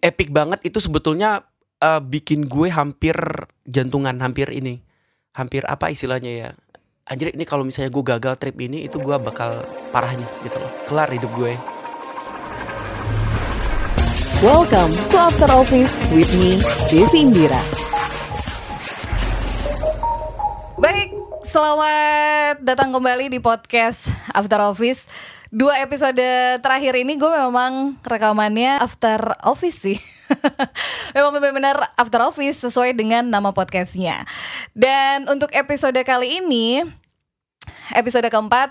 [0.00, 1.44] epic banget itu sebetulnya
[1.84, 3.16] uh, bikin gue hampir
[3.68, 4.80] jantungan hampir ini
[5.36, 6.48] hampir apa istilahnya ya
[7.06, 11.08] anjir ini kalau misalnya gue gagal trip ini itu gue bakal parahnya gitu loh kelar
[11.12, 11.54] hidup gue
[14.40, 17.60] Welcome to After Office with me, Desi Indira.
[20.80, 21.12] Baik,
[21.44, 25.04] selamat datang kembali di podcast After Office.
[25.50, 26.22] Dua episode
[26.62, 29.98] terakhir ini gue memang rekamannya After Office sih.
[31.18, 34.22] memang benar-benar After Office sesuai dengan nama podcastnya.
[34.78, 36.86] Dan untuk episode kali ini,
[37.98, 38.70] episode keempat,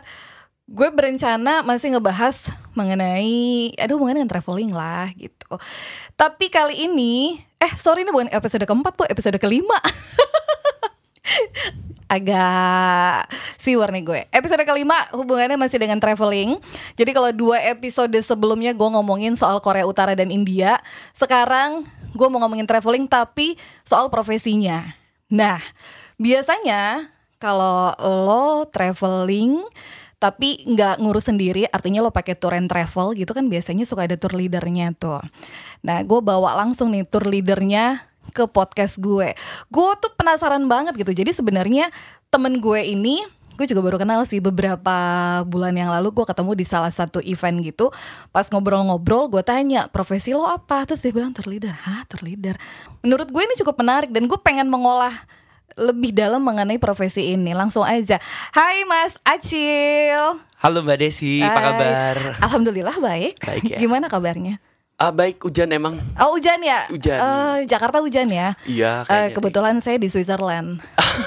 [0.72, 2.48] gue berencana masih ngebahas
[2.80, 5.60] mengenai aduh mengenai dengan traveling lah gitu.
[6.16, 9.84] Tapi kali ini eh sorry ini bukan episode keempat bu episode kelima.
[12.10, 13.30] agak
[13.62, 14.22] siwer nih gue.
[14.34, 16.58] Episode kelima hubungannya masih dengan traveling.
[16.98, 20.82] Jadi kalau dua episode sebelumnya gue ngomongin soal Korea Utara dan India,
[21.14, 21.86] sekarang
[22.18, 23.56] gue mau ngomongin traveling tapi
[23.86, 24.98] soal profesinya.
[25.30, 25.62] Nah,
[26.18, 29.62] biasanya kalau lo traveling
[30.20, 34.20] tapi nggak ngurus sendiri artinya lo pakai tour and travel gitu kan biasanya suka ada
[34.20, 35.24] tour leadernya tuh
[35.80, 39.34] nah gue bawa langsung nih tour leadernya ke podcast gue
[39.70, 41.90] gue tuh penasaran banget gitu jadi sebenarnya
[42.30, 43.26] temen gue ini
[43.60, 44.96] gue juga baru kenal sih beberapa
[45.44, 47.92] bulan yang lalu gue ketemu di salah satu event gitu
[48.32, 52.56] pas ngobrol-ngobrol gue tanya profesi lo apa terus dia bilang tour leader hah tour leader
[53.04, 55.12] menurut gue ini cukup menarik dan gue pengen mengolah
[55.80, 57.56] lebih dalam mengenai profesi ini.
[57.56, 58.20] Langsung aja.
[58.52, 60.44] Hai Mas Acil.
[60.60, 62.18] Halo Mbak Desi, apa kabar?
[62.44, 63.40] Alhamdulillah baik.
[63.40, 63.78] Baik ya.
[63.80, 64.60] Gimana kabarnya?
[65.00, 65.96] Ah, baik, hujan emang.
[66.20, 66.84] Oh hujan ya?
[66.92, 67.16] Hujan.
[67.24, 68.60] Uh, Jakarta hujan ya?
[68.68, 69.08] Iya.
[69.08, 69.84] Uh, kebetulan nih.
[69.88, 70.84] saya di Switzerland.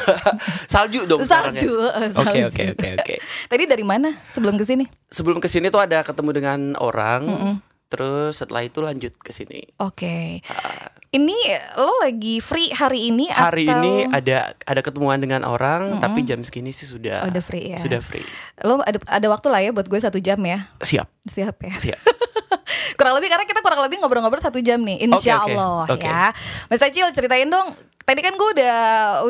[0.73, 1.25] salju dong.
[1.25, 1.81] Salju.
[1.81, 2.13] ya?
[2.13, 3.15] Oke oke oke oke.
[3.51, 4.85] Tadi dari mana sebelum ke sini?
[5.09, 7.23] Sebelum ke sini tuh ada ketemu dengan orang.
[7.25, 7.55] Mm -mm.
[7.89, 9.65] Terus setelah itu lanjut ke sini.
[9.81, 10.05] Oke.
[10.05, 10.29] Okay.
[10.53, 11.37] Uh, ini
[11.81, 13.81] lo lagi free hari ini Hari atau...
[13.81, 16.05] ini ada ada ketemuan dengan orang, mm -hmm.
[16.05, 17.25] tapi jam segini sih sudah.
[17.25, 17.81] Oh, udah free ya.
[17.81, 18.25] Sudah free.
[18.69, 20.69] Lo ada ada waktu lah ya buat gue satu jam ya.
[20.85, 21.09] Siap.
[21.25, 21.73] Siap ya.
[21.81, 22.01] Siap.
[22.99, 26.11] kurang lebih karena kita kurang lebih ngobrol-ngobrol satu jam nih, insya okay, Allah okay.
[26.11, 26.25] ya.
[26.69, 27.75] Mas Acil ceritain dong.
[28.03, 28.77] Tadi kan gue udah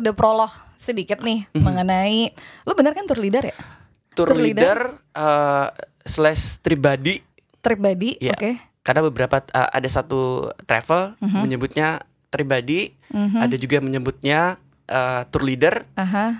[0.00, 1.62] udah prolog sedikit nih mm -hmm.
[1.62, 2.20] mengenai
[2.66, 3.56] lo bener kan tour leader ya?
[4.12, 5.68] Tour, tour leader, leader uh,
[6.04, 7.20] slash tribadi.
[7.62, 8.34] Tribadi, yeah.
[8.34, 8.40] oke.
[8.42, 11.14] Okay karena beberapa uh, ada satu travel.
[11.16, 11.42] -huh.
[11.42, 13.18] menyebutnya pribadi, mhm.
[13.30, 13.42] -huh.
[13.46, 14.40] ada juga yang menyebutnya
[14.90, 16.30] uh, tour leader, uh -huh.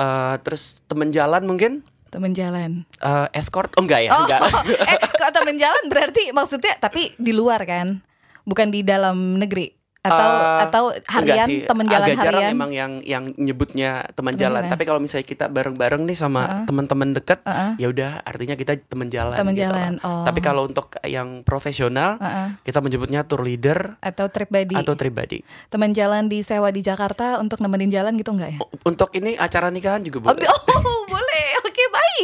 [0.00, 1.84] uh, terus teman jalan mungkin
[2.14, 2.86] teman jalan?
[3.02, 3.74] Uh, escort?
[3.74, 4.40] Oh enggak ya oh, enggak.
[4.94, 7.98] eh kok teman jalan berarti maksudnya tapi di luar kan?
[8.46, 9.84] Bukan di dalam negeri?
[10.04, 10.84] Atau uh, atau
[11.16, 12.28] harian teman jalan agak harian?
[12.28, 14.68] jarang emang yang yang nyebutnya teman jalan.
[14.68, 16.64] tapi kalau misalnya kita bareng-bareng nih sama uh -uh.
[16.68, 17.70] teman-teman dekat uh -uh.
[17.80, 19.64] ya udah artinya kita teman jalan teman gitu.
[19.64, 20.28] jalan oh.
[20.28, 22.48] tapi kalau untuk yang profesional uh -uh.
[22.68, 24.76] kita menyebutnya tour leader atau trip buddy.
[24.76, 25.40] atau trip buddy.
[25.72, 28.58] Teman jalan di sewa di Jakarta untuk nemenin jalan gitu enggak ya?
[28.84, 30.44] Untuk ini acara nikahan juga boleh.
[30.44, 31.44] oh, oh boleh.
[31.63, 31.63] okay,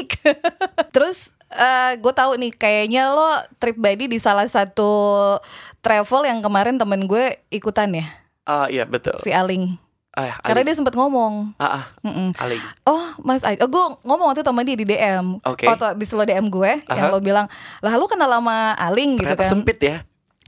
[0.01, 0.17] baik
[0.97, 5.37] terus uh, gue tahu nih kayaknya lo trip buddy di salah satu
[5.85, 8.07] travel yang kemarin temen gue ikutan ya?
[8.49, 9.17] Ah uh, iya betul.
[9.21, 9.77] Si Aling.
[10.11, 11.55] Ah, ya, Karena dia sempat ngomong.
[11.55, 12.59] Ah, uh, Aling.
[12.83, 13.63] Oh, Mas Aing.
[13.63, 15.39] Oh, gue ngomong waktu itu sama dia di DM.
[15.47, 15.65] Oke.
[15.65, 15.67] Okay.
[15.71, 16.99] Waktu abis lo DM gue, uh -huh.
[16.99, 17.47] yang lo bilang,
[17.79, 19.51] lah lo kenal lama Aling Ternyata gitu kan.
[19.55, 19.97] sempit ya.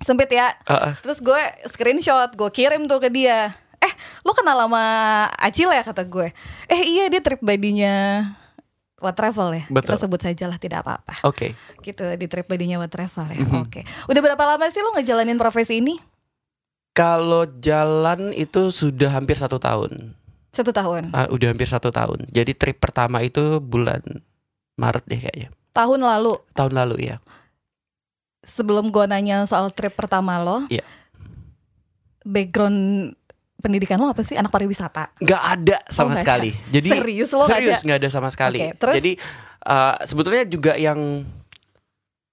[0.02, 0.50] Sempit ya.
[0.66, 0.92] Uh -uh.
[0.98, 3.54] Terus gue screenshot, gue kirim tuh ke dia.
[3.78, 3.92] Eh,
[4.26, 4.82] lo kenal lama
[5.38, 6.34] Acil ya kata gue.
[6.66, 8.26] Eh iya dia trip badinya
[9.02, 9.64] What Travel ya.
[9.68, 9.98] Betul.
[9.98, 11.26] Kita sebut saja lah tidak apa-apa.
[11.26, 11.52] Oke.
[11.52, 11.82] Okay.
[11.82, 13.38] Gitu di trip badinya What Travel ya.
[13.42, 13.62] Mm -hmm.
[13.66, 13.82] Oke.
[13.82, 13.84] Okay.
[14.06, 15.98] Udah berapa lama sih lo ngejalanin profesi ini?
[16.92, 20.12] Kalau jalan itu sudah hampir satu tahun.
[20.52, 21.08] Satu tahun.
[21.10, 22.28] Uh, udah hampir satu tahun.
[22.28, 24.04] Jadi trip pertama itu bulan
[24.76, 25.48] Maret deh kayaknya.
[25.72, 26.36] Tahun lalu.
[26.52, 27.16] Tahun lalu ya.
[28.44, 30.68] Sebelum gua nanya soal trip pertama lo.
[30.68, 30.84] Iya.
[32.28, 33.16] Background
[33.62, 35.14] pendidikan lo apa sih anak pariwisata?
[35.22, 36.50] Gak ada sama oh, sekali.
[36.50, 36.70] Ada.
[36.74, 38.08] Jadi serius lo serius nggak ada.
[38.10, 38.58] ada sama sekali.
[38.58, 38.94] Okay, terus?
[38.98, 39.12] Jadi
[39.70, 41.22] uh, sebetulnya juga yang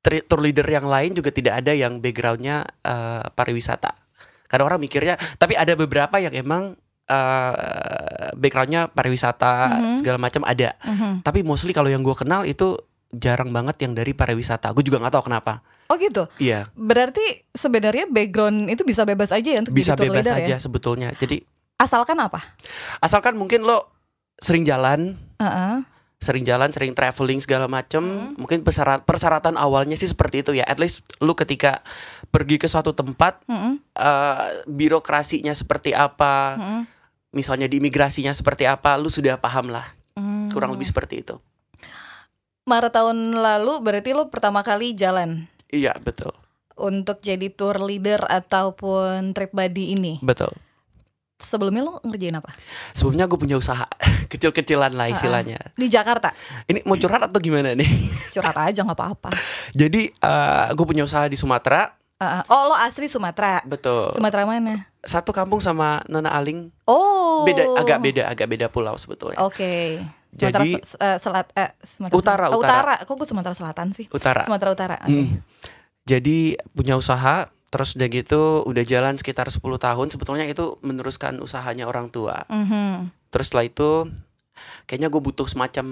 [0.01, 3.93] tour leader yang lain juga tidak ada yang backgroundnya uh, pariwisata.
[4.49, 6.73] Karena orang mikirnya, tapi ada beberapa yang emang
[7.05, 9.95] uh, backgroundnya pariwisata mm -hmm.
[10.01, 10.73] segala macam ada.
[10.81, 11.13] Mm -hmm.
[11.21, 12.81] Tapi mostly kalau yang gue kenal itu
[13.13, 14.73] jarang banget yang dari pariwisata.
[14.73, 15.61] Gue juga nggak tahu kenapa.
[15.89, 16.29] Oh gitu.
[16.37, 16.69] Iya.
[16.77, 20.57] Berarti sebenarnya background itu bisa bebas aja ya untuk bisa jadi bebas leader aja ya?
[20.61, 21.09] sebetulnya.
[21.17, 21.41] Jadi
[21.81, 22.45] asalkan apa?
[23.01, 23.89] Asalkan mungkin lo
[24.37, 25.75] sering jalan, uh -uh.
[26.21, 28.05] sering jalan, sering traveling segala macem.
[28.05, 28.37] -huh.
[28.37, 30.63] Mungkin persyarat, persyaratan awalnya sih seperti itu ya.
[30.69, 31.81] At least lo ketika
[32.29, 34.39] pergi ke suatu tempat, uh -uh.
[34.69, 36.81] Birokrasinya seperti apa, -uh.
[37.33, 39.89] misalnya di imigrasinya seperti apa, lu sudah paham lah.
[40.13, 40.53] -huh.
[40.53, 41.41] Kurang lebih seperti itu.
[42.69, 45.49] Maret tahun lalu berarti lo pertama kali jalan.
[45.69, 46.33] Iya betul.
[46.79, 50.15] untuk jadi tour leader ataupun trip buddy ini.
[50.23, 50.55] Betul.
[51.39, 52.51] Sebelumnya lo ngerjain apa?
[52.91, 53.83] Sebelumnya gue punya usaha
[54.31, 55.59] kecil-kecilan lah istilahnya.
[55.75, 56.31] Di Jakarta.
[56.67, 57.87] Ini mau curhat atau gimana nih?
[58.35, 59.31] Curhat aja nggak apa-apa.
[59.75, 61.95] Jadi uh, gue punya usaha di Sumatera.
[62.19, 63.63] Uh, oh lo asli Sumatera.
[63.63, 64.11] Betul.
[64.11, 64.87] Sumatera mana?
[65.03, 66.67] Satu kampung sama Nona Aling.
[66.87, 67.47] Oh.
[67.47, 69.39] Beda agak beda agak beda pulau sebetulnya.
[69.39, 70.03] Oke.
[70.29, 72.45] Sumatera Jadi- se- eh, selat eh, Sumatera Utara.
[72.47, 72.95] Oh, utara.
[72.99, 74.05] Kok gue Sumatera Selatan sih?
[74.09, 74.43] Utara.
[74.43, 74.95] Sumatera Utara.
[75.01, 75.09] Oke.
[75.09, 75.41] Hmm.
[76.03, 76.37] Jadi
[76.71, 77.35] punya usaha
[77.69, 82.45] terus udah gitu udah jalan sekitar 10 tahun sebetulnya itu meneruskan usahanya orang tua.
[82.47, 83.13] Mhm.
[83.29, 84.09] Terus setelah itu
[84.83, 85.85] kayaknya gue butuh semacam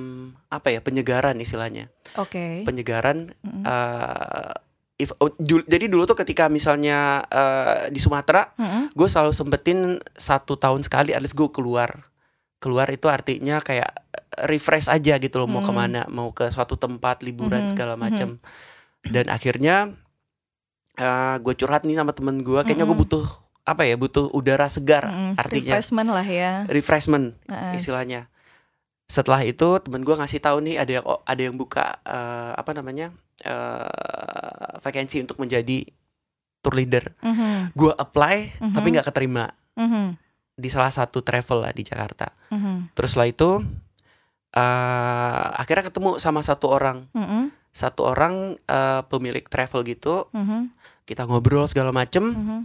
[0.48, 1.94] apa ya penyegaran istilahnya.
[2.16, 2.62] Oke.
[2.64, 3.62] Penyegaran Mhm.
[3.62, 4.54] eh,
[4.98, 8.82] if, oh, dul- jadi dulu tuh ketika misalnya eh, di Sumatera Mhm.
[8.92, 9.80] gue selalu sempetin
[10.12, 12.10] satu tahun sekali at least gue keluar
[12.58, 13.94] keluar itu artinya kayak
[14.44, 15.70] refresh aja gitu loh mau Hmm.
[15.70, 18.42] ke mana mau ke suatu tempat liburan Mhm, segala macam
[19.04, 19.94] dan akhirnya
[21.38, 23.04] gue curhat nih sama temen gue kayaknya gue Mhm.
[23.06, 23.26] butuh
[23.62, 25.38] apa ya butuh udara segar Mhm.
[25.38, 26.52] artinya refreshment lah ya.
[26.66, 27.74] refreshment Heeh.
[27.78, 28.22] istilahnya
[29.06, 32.72] setelah itu temen gue ngasih tahu nih ada yang oh, ada yang buka eh, apa
[32.74, 35.86] namanya eh vacancy untuk menjadi
[36.60, 37.78] tour leader Mhm.
[37.78, 38.74] gue apply Mhm.
[38.74, 40.18] tapi nggak keterima Mhm.
[40.58, 42.34] Di salah satu travel lah di Jakarta.
[42.50, 42.92] Mhm.
[42.92, 43.50] Terus setelah itu
[44.52, 47.54] eh akhirnya ketemu sama satu orang, Mhm.
[47.70, 50.26] satu orang eh, pemilik travel gitu.
[50.32, 50.74] Mhm.
[51.06, 52.34] Kita ngobrol segala macem.
[52.34, 52.60] Mhm.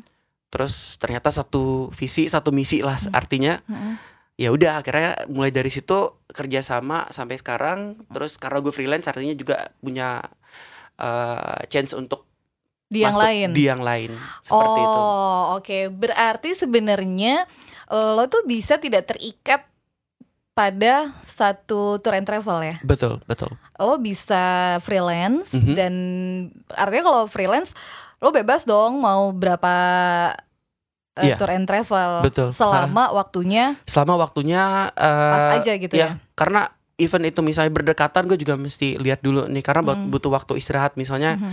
[0.48, 3.12] Terus ternyata satu visi, satu misi lah Hmm.
[3.12, 3.60] artinya.
[3.64, 3.92] Mhm.
[4.34, 8.00] Ya udah akhirnya mulai dari situ kerjasama sampai sekarang.
[8.08, 10.24] Terus karena gue freelance artinya juga punya
[10.98, 12.28] eh, chance untuk
[12.86, 13.48] Di yang masuk lain.
[13.50, 15.00] di yang lain seperti itu.
[15.00, 15.78] oh, oke.
[15.90, 17.48] Berarti sebenarnya
[17.92, 19.68] lo tuh bisa tidak terikat
[20.52, 22.76] pada satu tour and travel ya.
[22.82, 23.52] Betul, betul.
[23.74, 25.72] Lo bisa freelance Mhm.
[25.72, 25.94] dan
[26.70, 27.72] artinya kalau freelance
[28.18, 29.74] lo bebas dong mau berapa
[31.14, 31.36] eh, Iya.
[31.36, 32.48] tour and travel Betul.
[32.50, 36.16] selama waktunya Selama waktunya eh, pas aja gitu ya.
[36.16, 40.08] ya, karena event itu misalnya berdekatan gue juga mesti lihat dulu nih karena Hmm.
[40.08, 41.52] butuh waktu istirahat misalnya Mhm.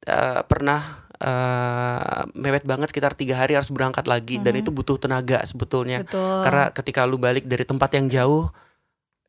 [0.00, 1.98] eh, pernah eh,
[2.32, 4.62] mepet banget sekitar tiga hari harus berangkat lagi dan Mhm.
[4.62, 6.42] itu butuh tenaga sebetulnya Betul.
[6.42, 8.46] karena ketika lu balik dari tempat yang jauh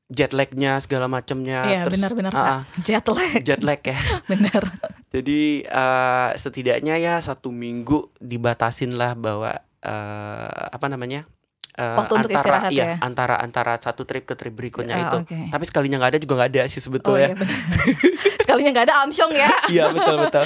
[0.08, 3.98] jet lagnya segala macamnya Iya, terus benar-benar, ah, ah, jet lag jet lag ya
[4.32, 4.64] bener.
[5.10, 11.30] jadi eh, setidaknya ya satu minggu dibatasin lah bahwa eh, apa namanya
[11.80, 12.96] eh, Waktu untuk antara istirahat iya, ya?
[13.00, 15.38] antara antara satu trip ke trip berikutnya Ah, itu oke.
[15.50, 17.58] tapi sekalinya nggak ada juga nggak ada sih Oh sebetulnya iya benar.
[18.44, 19.50] Sekalinya nggak ada amsyong ya.
[19.74, 20.44] iya betul betul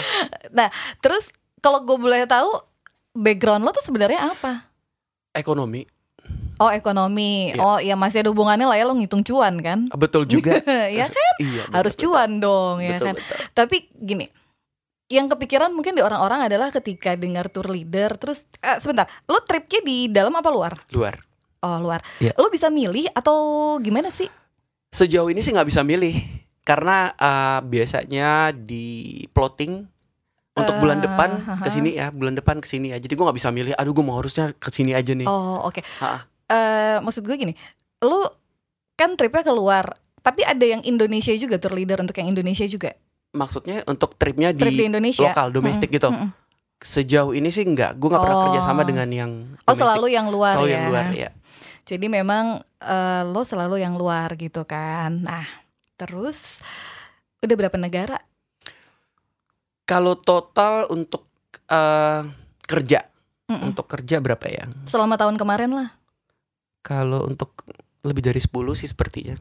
[1.03, 1.23] Terus
[1.57, 2.51] kalau gue boleh tahu
[3.13, 4.69] background lo tuh sebenarnya apa?
[5.31, 5.89] ekonomi
[6.55, 7.49] Oh ekonomi.
[7.49, 7.59] Iya.
[7.59, 9.89] Oh iya masih ada hubungannya lah ya lo ngitung cuan kan?
[9.91, 12.03] betul juga ya kan iya betul, harus betul.
[12.07, 13.15] cuan dong ya betul kan.
[13.17, 14.25] betul Tapi gini,
[15.13, 19.79] yang kepikiran mungkin di orang-orang adalah ketika dengar tour leader, terus eh, sebentar, lo tripnya
[19.79, 20.73] di dalam apa luar?
[20.89, 21.21] luar
[21.61, 22.01] Oh luar.
[22.17, 22.33] Iya.
[22.35, 23.37] Lo bisa milih atau
[23.77, 24.27] gimana sih?
[24.89, 26.13] sejauh ini sih nggak bisa milih
[26.61, 28.85] karena eh, biasanya di
[29.27, 29.85] plotting
[30.53, 31.61] untuk bulan Eh, depan haha.
[31.61, 34.05] ke sini ya bulan depan ke sini ya jadi gue nggak bisa milih aduh gue
[34.05, 35.81] mau harusnya ke sini aja nih Oh oke.
[35.81, 36.29] Ha-ha.
[36.45, 37.53] Eh, maksud gue gini,
[37.99, 38.37] lo
[38.93, 42.93] kan tripnya keluar, tapi ada yang Indonesia juga tour leader untuk yang Indonesia juga.
[43.33, 45.25] Maksudnya untuk tripnya di, Trip di Indonesia.
[45.25, 46.29] lokal domestik Mm-mm, gitu mm-mm.
[46.79, 48.43] sejauh ini sih nggak gue nggak pernah Oh.
[48.47, 49.79] kerja sama dengan yang Oh domestik.
[49.79, 50.73] selalu yang luar selalu ya.
[50.73, 51.29] yang luar ya
[51.83, 52.45] Jadi memang
[52.79, 55.19] eh, lo selalu yang luar gitu kan.
[55.19, 55.43] Nah,
[55.93, 56.63] terus
[57.39, 58.23] udah berapa negara?
[59.83, 61.27] kalau total untuk
[61.65, 62.21] eh,
[62.63, 63.03] kerja
[63.45, 63.67] Mm-mm.
[63.67, 65.91] untuk kerja berapa ya Selama tahun kemarin lah,
[66.79, 67.51] kalau untuk
[67.99, 69.35] lebih dari 10 sih sepertinya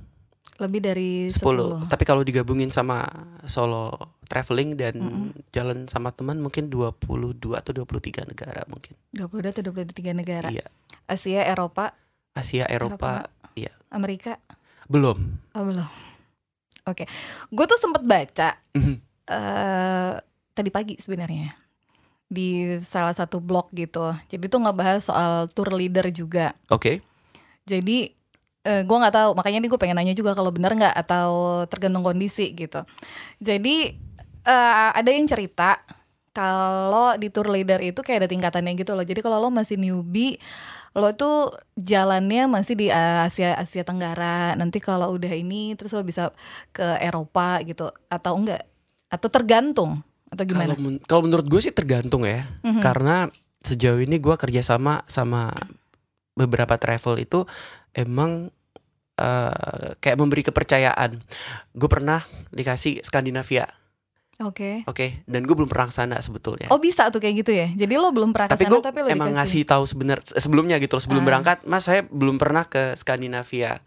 [0.58, 1.86] lebih dari 10.
[1.86, 1.88] 10.
[1.88, 3.04] Tapi kalau digabungin sama
[3.44, 5.30] solo traveling dan Mm-mm.
[5.50, 8.92] jalan sama teman mungkin 22 atau 23 negara mungkin.
[9.12, 10.48] 22 atau 23 negara.
[10.48, 10.68] Iya.
[11.04, 11.92] Asia, Eropa,
[12.32, 13.72] Asia, Eropa, iya.
[13.88, 14.36] Amerika.
[14.88, 15.18] belum.
[15.56, 15.88] Oh belum.
[16.84, 17.06] Oke.
[17.48, 18.94] Gue tuh sempet baca Mhm.
[19.30, 20.12] eh
[20.52, 21.48] tadi pagi sebenarnya
[22.26, 24.12] di salah satu blog gitu.
[24.26, 26.52] Jadi tuh ngebahas soal tour leader juga.
[26.68, 27.00] Oke.
[27.64, 28.12] Jadi
[28.62, 32.06] eh, gue nggak tahu, makanya nih gue pengen nanya juga kalau benar nggak atau tergantung
[32.06, 32.86] kondisi gitu.
[33.42, 33.94] Jadi
[34.46, 35.82] eh, ada yang cerita
[36.32, 39.04] kalau di tour leader itu kayak ada tingkatannya gitu loh.
[39.04, 40.40] Jadi kalau lo masih newbie,
[40.96, 44.56] lo tuh jalannya masih di Asia Asia Tenggara.
[44.56, 46.32] Nanti kalau udah ini terus lo bisa
[46.72, 48.64] ke Eropa gitu atau enggak?
[49.12, 50.00] Atau tergantung
[50.32, 50.72] atau gimana?
[50.72, 52.48] Kalau men- kalau menurut gue sih tergantung ya.
[52.64, 52.80] Mhm.
[52.80, 53.28] Karena
[53.60, 55.52] sejauh ini gue kerjasama sama
[56.32, 57.44] beberapa travel itu
[57.92, 58.48] emang
[59.14, 61.20] eh, kayak memberi kepercayaan.
[61.72, 63.68] Gue pernah dikasih Skandinavia.
[64.42, 64.82] Oke.
[64.90, 66.66] Oke, dan gue belum pernah ke sana sebetulnya.
[66.68, 67.68] Oh bisa tuh kayak gitu ya.
[67.70, 69.62] Jadi lo belum pernah tapi gue tapi lo emang dikasih.
[69.62, 71.28] ngasih tahu sebenar sebelumnya gitu loh sebelum Ah.
[71.28, 73.78] berangkat, Mas saya belum pernah ke Skandinavia.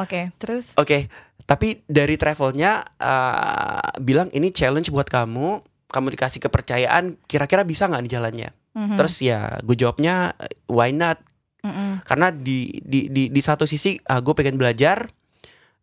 [0.00, 1.12] Oke, terus Oke,
[1.44, 8.02] tapi dari travelnya eh, bilang ini challenge buat kamu, kamu dikasih kepercayaan, kira-kira bisa nggak
[8.02, 8.50] nih jalannya?
[8.72, 8.96] Mhm.
[8.96, 11.20] Terus ya gue jawabnya eh, why not?
[11.62, 12.02] Mm-mm.
[12.02, 15.06] Karena di di di, di satu sisi gue pengen belajar,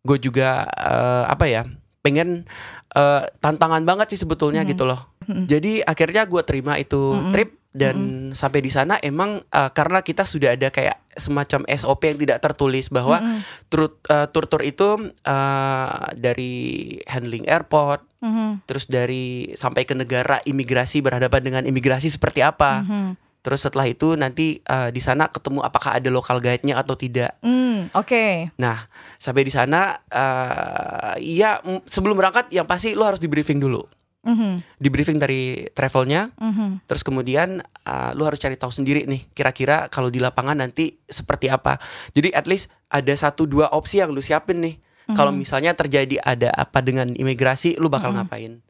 [0.00, 1.64] gue juga eh, apa ya
[2.00, 2.44] pengen
[2.90, 4.68] eh, tantangan banget sih sebetulnya Mhm.
[4.68, 5.00] gitu loh.
[5.24, 5.44] Mhm.
[5.46, 7.32] Jadi akhirnya gue terima itu Mhm.
[7.32, 7.96] trip dan
[8.34, 12.90] sampai di sana emang eh, karena kita sudah ada kayak semacam SOP yang tidak tertulis
[12.90, 13.40] bahwa Mm-mm.
[13.68, 14.88] tur eh, tur-tur itu
[15.22, 16.54] eh, dari
[17.06, 18.66] handling airport, Mhm.
[18.66, 22.82] terus dari sampai ke negara imigrasi berhadapan dengan imigrasi seperti apa.
[22.82, 23.29] Mhm.
[23.40, 27.40] Terus setelah itu nanti eh, di sana ketemu apakah ada local guide-nya atau tidak.
[27.40, 28.52] Mm, Oke.
[28.60, 28.84] Nah,
[29.16, 33.80] sampai di sana eh iya mm, sebelum berangkat yang pasti lo harus di briefing dulu.
[34.20, 34.76] Mhm.
[34.76, 36.84] Di briefing dari travelnya, Mhm.
[36.84, 41.48] terus kemudian uh, lu harus cari tahu sendiri nih kira-kira kalau di lapangan nanti seperti
[41.48, 41.80] apa.
[42.12, 44.76] Jadi at least ada satu dua opsi yang lu siapin nih.
[45.10, 48.62] Kalau misalnya terjadi ada apa dengan imigrasi, lu bakal ngapain?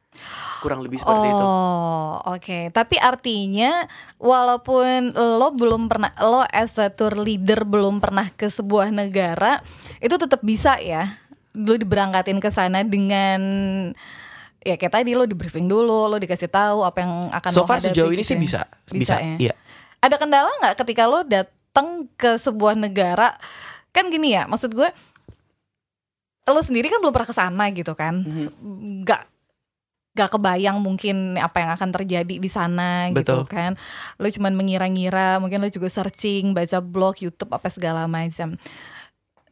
[0.60, 1.44] Kurang lebih seperti itu.
[1.44, 2.68] Oh, oke.
[2.70, 3.88] Tapi artinya
[4.20, 9.64] walaupun lo belum pernah lo as a tour leader belum pernah ke sebuah negara,
[10.04, 11.04] itu tetap bisa ya.
[11.56, 13.40] Lo diberangkatin ke sana dengan
[14.60, 17.68] ya kayak tadi lo di briefing dulu, lo dikasih tahu apa yang akan So lo
[17.68, 18.40] far hadapi sejauh ini gitu sih ya.
[18.44, 18.60] bisa,
[18.92, 19.14] Bisa bisa.
[19.16, 19.36] ya?
[19.50, 19.54] Iya.
[20.04, 23.32] Ada kendala nggak ketika lo datang ke sebuah negara?
[23.90, 24.86] Kan gini ya, maksud gue
[26.50, 28.20] lo sendiri kan belum pernah ke sana gitu kan.
[28.20, 29.06] Mhm.
[29.06, 29.22] Nggak
[30.20, 33.48] nggak kebayang mungkin apa yang akan terjadi di sana gitu Betul.
[33.48, 33.72] kan.
[34.20, 38.60] Lo cuman mengira-ngira, mungkin lo juga searching, baca blog, YouTube apa segala macam.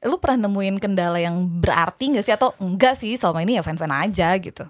[0.04, 3.90] Lo pernah nemuin kendala yang berarti nggak sih atau enggak sih selama ini ya fan-fan
[3.90, 4.68] aja gitu.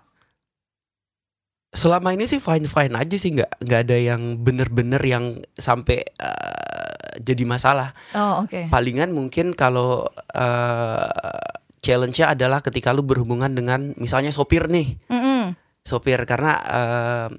[1.69, 7.19] Selama ini sih fine fine aja sih nggak nggak ada yang bener-bener yang sampai uh,
[7.21, 7.93] jadi masalah.
[8.17, 8.73] Oh, oke.
[8.73, 11.45] Palingan mungkin kalau uh,
[11.85, 14.97] challenge-nya adalah ketika lu berhubungan dengan misalnya sopir nih.
[15.13, 15.53] Mm-mm.
[15.89, 17.31] Sopir karena em,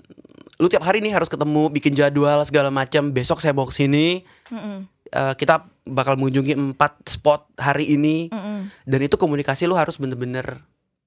[0.57, 4.25] lu tiap hari nih harus ketemu bikin jadwal segala macam besok saya mau ke sini
[4.49, 4.83] Mm-mm.
[5.07, 8.67] eh, kita bakal mengunjungi empat spot hari ini Mm-mm.
[8.83, 10.59] dan itu komunikasi lu harus bener-bener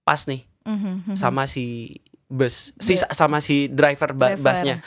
[0.02, 1.18] pas nih Mhm.
[1.18, 3.11] sama si bus si Iya.
[3.11, 4.46] sama si driver, ba- Driver.
[4.46, 4.78] busnya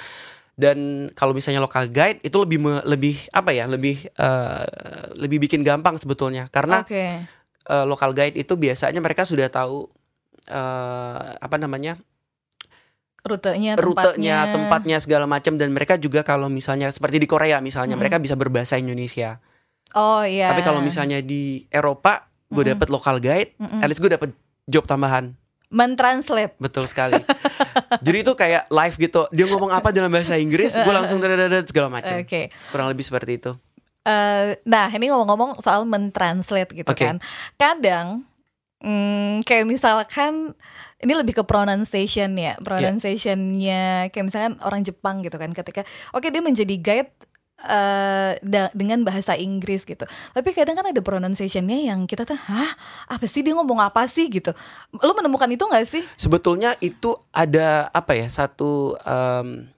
[0.56, 0.78] dan
[1.12, 4.66] kalau misalnya local guide itu lebih me- lebih apa ya lebih eh,
[5.14, 7.28] lebih bikin gampang sebetulnya karena Oke.
[7.66, 9.84] eh, local guide itu biasanya mereka sudah tahu
[10.48, 12.00] eh, apa namanya
[13.26, 18.02] rutenya, rutenya, tempatnya segala macam dan mereka juga kalau misalnya seperti di Korea misalnya Mm-mm.
[18.06, 19.42] mereka bisa berbahasa Indonesia.
[19.98, 20.54] Oh iya.
[20.54, 22.72] Tapi kalau misalnya di Eropa gue Mm-mm.
[22.78, 23.82] dapet local guide, Mm-mm.
[23.82, 24.30] at least gue dapet
[24.66, 25.34] job tambahan.
[25.66, 26.56] mentranslate.
[26.56, 27.18] Betul sekali.
[28.00, 29.28] Jadi itu kayak live gitu.
[29.34, 32.16] Dia ngomong apa dalam bahasa Inggris, gue langsung dadadadad segala macam.
[32.16, 32.54] Oke.
[32.72, 33.52] Kurang lebih seperti itu.
[34.06, 37.10] Eh, nah, ini ngomong-ngomong soal mentranslate gitu Oke.
[37.10, 37.18] kan.
[37.58, 38.24] Kadang
[38.80, 40.54] hmm, kayak misalkan
[40.96, 46.40] ini lebih ke pronunciation ya, pronunciationnya kayak misalkan orang Jepang gitu kan ketika oke dia
[46.40, 47.12] menjadi guide
[47.56, 50.04] eh da- dengan bahasa Inggris gitu.
[50.08, 52.72] Tapi kadang kan ada pronunciationnya yang kita tuh, hah
[53.08, 54.52] apa sih dia ngomong apa sih gitu.
[54.92, 56.04] Lu menemukan itu nggak sih?
[56.20, 59.72] Sebetulnya itu ada apa ya satu em,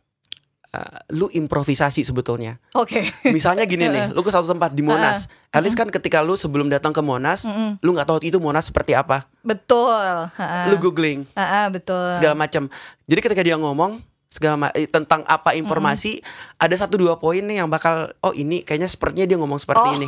[1.10, 2.58] lu improvisasi sebetulnya.
[2.74, 3.06] Oke.
[3.30, 5.30] Misalnya gini nih, lu ke satu tempat di Monas.
[5.50, 7.80] At least kan ketika lu sebelum datang ke Monas, Mm-mm.
[7.80, 9.26] lu nggak tahu itu Monas seperti apa.
[9.42, 10.28] Betul.
[10.28, 10.68] Ha-ha.
[10.68, 12.14] Lu googling Ha-ha, betul.
[12.14, 12.68] segala macam.
[13.08, 16.20] Jadi ketika dia ngomong segala eh, tentang apa informasi,
[16.60, 19.96] ada satu dua poin nih yang bakal oh ini kayaknya sepertinya dia ngomong seperti Oh.
[19.96, 20.08] ini.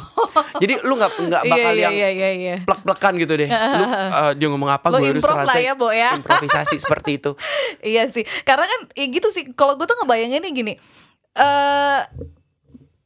[0.59, 2.55] Jadi lu nggak nggak bakal iya, yang iya, iya, iya.
[2.67, 3.47] plek-plekan gitu deh.
[3.47, 3.85] Lu
[4.19, 5.63] eh, dia ngomong apa gue harus translate.
[5.63, 6.19] ya, Bo ya.
[6.19, 7.31] Improvisasi seperti itu.
[7.79, 9.47] Iya sih, karena kan ya gitu sih.
[9.55, 10.73] Kalau gue tuh ngebayanginnya gini,
[11.39, 11.99] eh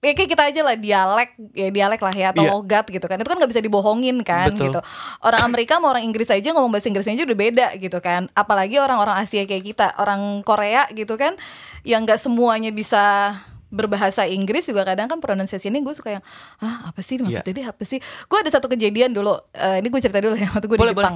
[0.04, 2.52] ya kayak kita aja lah dialek, ya dialek lah ya atau Iya.
[2.52, 3.16] logat gitu kan.
[3.16, 4.70] Itu kan nggak bisa dibohongin kan Betul.
[4.70, 4.80] gitu.
[5.20, 8.28] Orang Amerika sama orang Inggris aja ngomong bahasa Inggrisnya aja udah beda gitu kan.
[8.34, 11.40] Apalagi orang-orang Asia kayak kita, orang Korea gitu kan,
[11.82, 13.32] yang nggak semuanya bisa
[13.70, 16.24] berbahasa Inggris juga kadang kan pronunciasi ini gue suka yang
[16.60, 17.58] ah apa sih maksudnya Iya.
[17.58, 20.68] dia apa sih gue ada satu kejadian dulu eh, ini gue cerita dulu ya waktu
[20.68, 20.94] gue di.
[20.94, 21.16] Jepang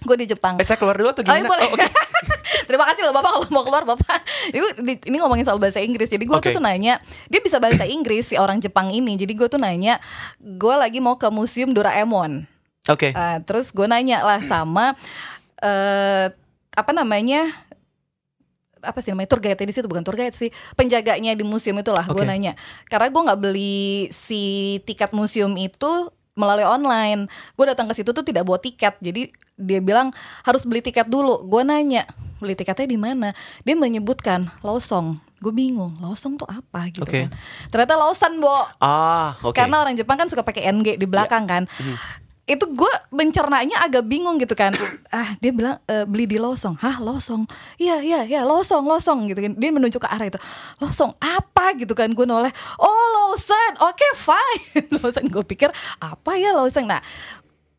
[0.00, 1.48] gue di Jepang Eh saya keluar dulu atau Oh, iya, gimana?
[1.50, 1.64] boleh.
[1.66, 1.86] Oh, oke.
[2.68, 4.20] Terima kasih loh Bapak kalau mau keluar Bapak.
[4.50, 6.10] Ini, ini ngomongin soal bahasa Inggris.
[6.10, 6.54] Jadi gue Oke.
[6.54, 9.18] tuh nanya, dia bisa bahasa Inggris si orang Jepang ini.
[9.18, 9.98] Jadi gue tuh nanya,
[10.40, 12.46] gue lagi mau ke museum Doraemon.
[12.88, 13.12] Oke.
[13.12, 14.94] Eh, terus gue nanya lah sama
[15.60, 16.32] eh
[16.72, 17.50] apa namanya?
[18.80, 22.04] apa sih namanya tour guide di situ bukan tour guide sih penjaganya di museum itulah
[22.08, 22.24] gue Oke.
[22.24, 22.56] nanya
[22.88, 26.08] karena gue nggak beli si tiket museum itu
[26.40, 27.28] melalui online.
[27.54, 28.96] Gue datang ke situ tuh tidak bawa tiket.
[29.04, 29.28] Jadi
[29.60, 30.08] dia bilang
[30.48, 31.44] harus beli tiket dulu.
[31.44, 32.08] Gue nanya
[32.40, 33.36] beli tiketnya di mana?
[33.62, 35.20] Dia menyebutkan Lawsong.
[35.40, 37.28] Gue bingung, Lawsong tuh apa gitu Oke.
[37.28, 37.32] kan.
[37.72, 38.52] Ternyata Lawson, Bo.
[38.80, 39.56] Ah, oke.
[39.56, 41.64] Karena orang Jepang kan suka pakai NG di belakang kan.
[42.50, 44.74] Itu gue mencernanya agak bingung gitu kan.
[45.14, 46.74] ah, dia bilang "E, beli di Lawsong.
[46.82, 47.46] Hah, Lawsong?
[47.78, 49.52] Iya, iya, iya, Lawsong, Lawsong gitu kan.
[49.54, 50.40] Dia menunjuk ke arah itu.
[50.82, 52.10] Lawsong apa gitu kan.
[52.10, 52.50] Gue noleh,
[52.82, 53.72] "Oh, Lawson.
[53.86, 55.70] Oke, fine." Lawson gue pikir
[56.02, 56.90] apa ya Lawson.
[56.90, 56.98] Nah,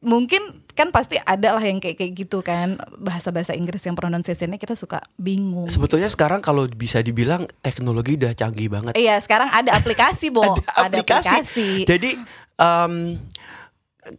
[0.01, 4.73] mungkin kan pasti ada lah yang kayak kayak gitu kan bahasa-bahasa Inggris yang pronunciation-nya kita
[4.73, 5.69] suka bingung.
[5.69, 8.97] Sebetulnya sekarang kalau bisa dibilang teknologi udah canggih banget.
[8.97, 10.41] Iya, sekarang ada aplikasi, Bo.
[10.73, 11.85] ada aplikasi.
[11.85, 12.17] Jadi
[12.57, 12.93] em,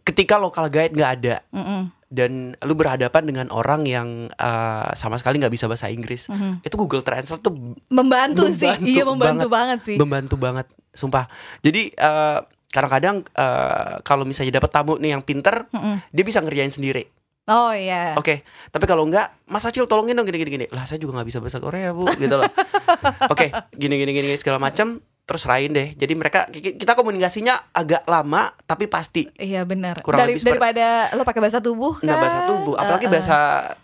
[0.07, 1.91] ketika local guide nggak ada Mm-mm.
[2.07, 6.31] dan lu berhadapan dengan orang yang eh, sama sekali nggak bisa bahasa Inggris,
[6.63, 8.71] itu Google Translate tuh Membantu, sih.
[8.79, 9.97] Iya, membantu banget, sih.
[9.99, 11.27] Membantu banget, sumpah.
[11.59, 12.39] Jadi eh,
[12.71, 15.67] kadang-kadang eh, kalau misalnya dapat tamu nih yang pinter,
[16.09, 17.03] dia bisa ngerjain sendiri.
[17.43, 18.15] Oh iya.
[18.15, 20.65] Oke, tapi kalau enggak, Mas Acil tolongin dong gini gini.
[20.71, 22.47] Lah saya juga nggak bisa bahasa Korea bu, gitu loh.
[23.35, 25.93] Oke, gini gini gini segala macam, terus rain deh.
[25.93, 29.23] Jadi mereka ki- kita komunikasinya agak lama tapi pasti.
[29.33, 29.99] Iya benar.
[29.99, 32.03] Kurang Dari, lebih daripada lo pakai bahasa tubuh kan.
[32.03, 33.13] Nggak bahasa tubuh, apalagi Eh, eh.
[33.13, 33.37] bahasa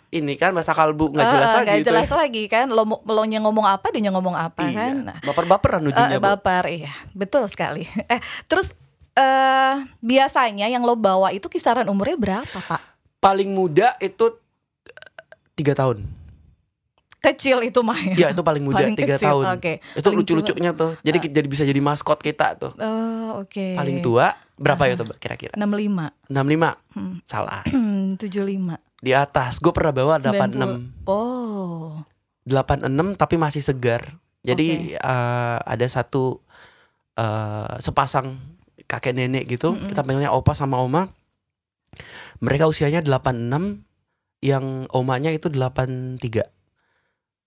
[0.10, 2.66] ini kan bahasa kalbu nggak Eh, jelas eh, lagi nggak jelas lagi kan.
[2.68, 4.76] Lo lo nya ngomong apa, dia nya ngomong apa Iya.
[4.76, 4.96] kan.
[5.06, 6.18] Nah, Baper-baperan ujungnya.
[6.18, 6.28] Bu.
[6.28, 7.88] baper iya, betul sekali.
[8.12, 8.76] Eh, terus
[9.14, 12.82] eh biasanya yang lo bawa itu kisaran umurnya berapa, Pak?
[13.18, 14.28] Paling muda itu
[14.84, 14.96] eh,
[15.54, 16.04] tiga tahun.
[17.20, 18.16] Kecil itu mah ya.
[18.16, 19.60] Iya itu paling muda Paling tiga kecil, tahun.
[19.60, 19.74] oke.
[19.94, 20.96] Itu lucu-lucunya tuh.
[21.02, 22.72] Jadi ki- jadi bisa jadi maskot kita tuh.
[22.74, 23.76] Oh, oke.
[23.76, 25.52] Paling tua berapa ya tuh kira-kira?
[25.54, 26.32] 65.
[26.32, 26.80] 65
[27.24, 27.64] Salah.
[27.70, 28.80] Hmm, 75.
[29.00, 29.60] Di atas.
[29.60, 30.32] Gue pernah bawa 90.
[30.56, 32.00] 86 Oh.
[32.48, 34.16] 86 tapi masih segar.
[34.40, 36.40] Jadi eh, ada satu
[37.14, 38.40] eh, sepasang
[38.86, 41.12] kakek nenek gitu, kita panggilnya opa sama oma.
[42.40, 43.84] Mereka usianya 86,
[44.40, 46.48] yang omanya itu 83.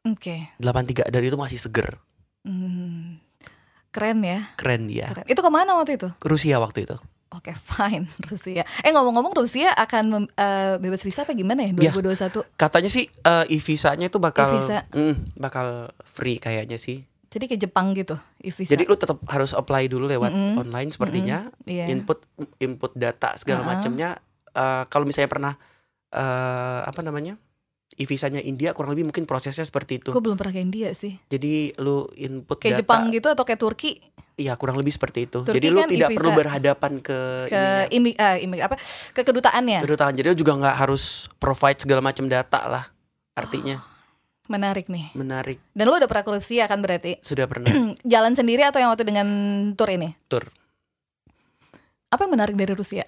[0.02, 0.50] Oke.
[0.56, 1.94] 83 dan itu masih seger.
[2.42, 3.22] Hmm.
[3.88, 4.40] Keren ya.
[4.56, 5.06] Keren dia.
[5.06, 5.26] Keren.
[5.26, 6.08] Itu ke mana waktu itu?
[6.20, 6.96] Rusia waktu itu.
[7.30, 8.08] Oke, fine.
[8.20, 8.64] Rusia.
[8.80, 11.92] Eh ngomong-ngomong Rusia akan mem- eh, bebas visa apa gimana ya Iya.
[11.94, 12.44] 2021?
[12.56, 14.84] Katanya sih eh, e-visanya itu bakal E-visa.
[14.90, 15.66] Mm, bakal
[16.02, 17.04] free kayaknya sih.
[17.28, 18.68] Jadi kayak Jepang gitu, e-visa.
[18.68, 20.60] Jadi lu tetap harus apply dulu lewat Mm-mm.
[20.60, 21.48] online sepertinya.
[21.64, 21.88] Iya.
[21.88, 22.20] Input
[22.58, 23.70] input data segala Uh-uh.
[23.70, 24.20] macamnya.
[24.50, 25.52] Eh, kalau misalnya pernah
[26.10, 27.40] eh, apa namanya?
[27.94, 30.08] E-visanya India kurang lebih mungkin prosesnya seperti itu.
[30.08, 31.20] Gue belum pernah ke India sih.
[31.26, 32.80] Jadi lu input Kayak data.
[32.80, 33.92] Jepang gitu atau kayak Turki
[34.32, 35.44] Iya, kurang lebih seperti itu.
[35.44, 36.18] Turki Jadi lu kan tidak e-visa.
[36.18, 38.80] perlu berhadapan ke ke imi, eh, imi- apa
[39.12, 39.84] ke kedutaannya.
[39.84, 40.12] kedutaan.
[40.12, 42.84] Jadi lu juga nggak harus provide segala macam data lah.
[43.32, 43.76] Artinya
[44.42, 45.12] Menarik nih.
[45.14, 45.60] menarik.
[45.70, 47.20] Dan lo udah pernah ke Rusia kan berarti?
[47.24, 47.68] Sudah pernah
[48.02, 49.26] Jalan sendiri atau yang waktu dengan
[49.72, 50.16] tour ini?
[50.26, 50.48] tur.
[52.08, 53.04] Apa yang menarik dari Rusia?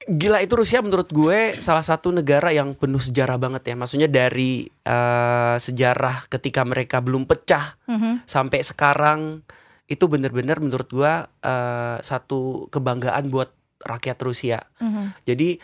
[0.00, 3.74] Gila itu Rusia menurut gue salah satu negara yang penuh sejarah banget ya.
[3.76, 8.24] Maksudnya dari eh, sejarah ketika mereka belum pecah Mhm.
[8.24, 9.44] sampai sekarang
[9.84, 11.12] itu bener-bener menurut gue
[11.44, 14.60] eh, satu kebanggaan buat rakyat Rusia.
[14.80, 15.04] Mhm.
[15.28, 15.60] Jadi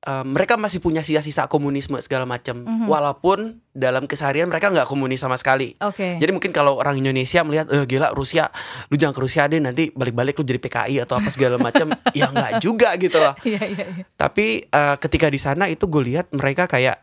[0.00, 2.64] eh, mereka masih punya sisa-sisa komunisme segala macam.
[2.64, 2.86] Mhm.
[2.88, 5.76] Walaupun dalam keseharian mereka nggak komunis sama sekali.
[5.80, 6.16] Oke.
[6.18, 8.48] Jadi mungkin kalau orang Indonesia melihat, eh gila Rusia,
[8.88, 12.28] lu jangan ke Rusia deh nanti balik-balik lu jadi PKI atau apa segala macam, ya
[12.32, 13.36] nggak juga gitu loh.
[13.44, 14.04] Iya iya iya.
[14.16, 17.00] Tapi eh, ketika di sana itu gue lihat mereka kayak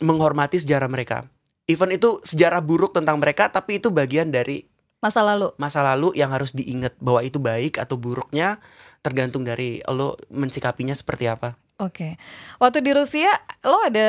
[0.00, 1.28] menghormati sejarah mereka.
[1.68, 4.66] Even itu sejarah buruk tentang mereka, tapi itu bagian dari
[5.00, 5.48] Masa lalu.
[5.56, 8.60] masa lalu yang harus diingat bahwa itu baik atau buruknya
[9.00, 11.56] tergantung dari lo mensikapinya seperti apa.
[11.80, 12.20] Oke.
[12.60, 13.32] Waktu di Rusia
[13.64, 14.08] lo ada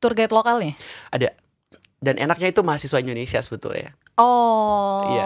[0.00, 0.72] tour guide lokalnya?
[1.12, 1.36] Ada
[1.96, 3.92] dan enaknya itu mahasiswa Indonesia sebetulnya.
[4.16, 5.24] Oh, Iya.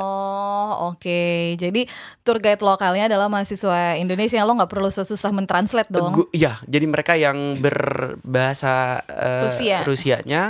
[0.91, 1.23] oke.
[1.55, 1.87] Jadi
[2.23, 6.11] tour guide lokalnya adalah mahasiswa Indonesia yang lo nggak perlu susah mentranslate dong.
[6.11, 9.79] Gu- Iya, jadi mereka yang berbahasa eh, Rusia.
[9.87, 10.43] Rusianya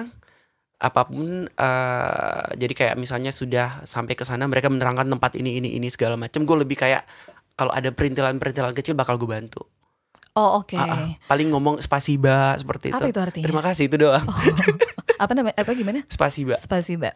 [0.81, 5.77] apa pun eh, jadi kayak misalnya sudah sampai ke sana mereka menerangkan tempat ini ini
[5.77, 7.05] ini segala macam gue lebih kayak
[7.57, 9.61] kalau ada perintilan-perintilan kecil bakal gue bantu.
[10.41, 10.73] Oh, oke.
[10.81, 11.09] Ah, ah.
[11.29, 12.97] Paling ngomong spasiba seperti itu.
[12.97, 13.45] Apa itu artinya?
[13.45, 14.25] Terima kasih itu doang.
[14.25, 14.41] Oh,
[15.29, 15.61] apa namanya?
[15.61, 16.01] Apa gimana?
[16.09, 16.57] Spasiba.
[16.57, 17.13] Spasiba.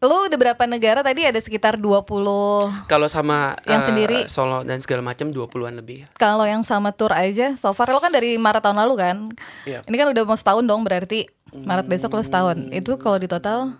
[0.00, 2.06] Lo udah berapa negara tadi ada sekitar 20
[2.86, 4.18] Kalau sama Yang eh, sendiri?
[4.30, 6.06] Solo dan segala macam 20-an lebih.
[6.16, 9.16] Kalau yang sama tour aja so far lo kan dari Maret tahun lalu kan?
[9.66, 9.82] Iya.
[9.84, 12.70] Ini kan udah mau setahun dong berarti Maret besok lo setahun.
[12.70, 13.74] Itu kalau di total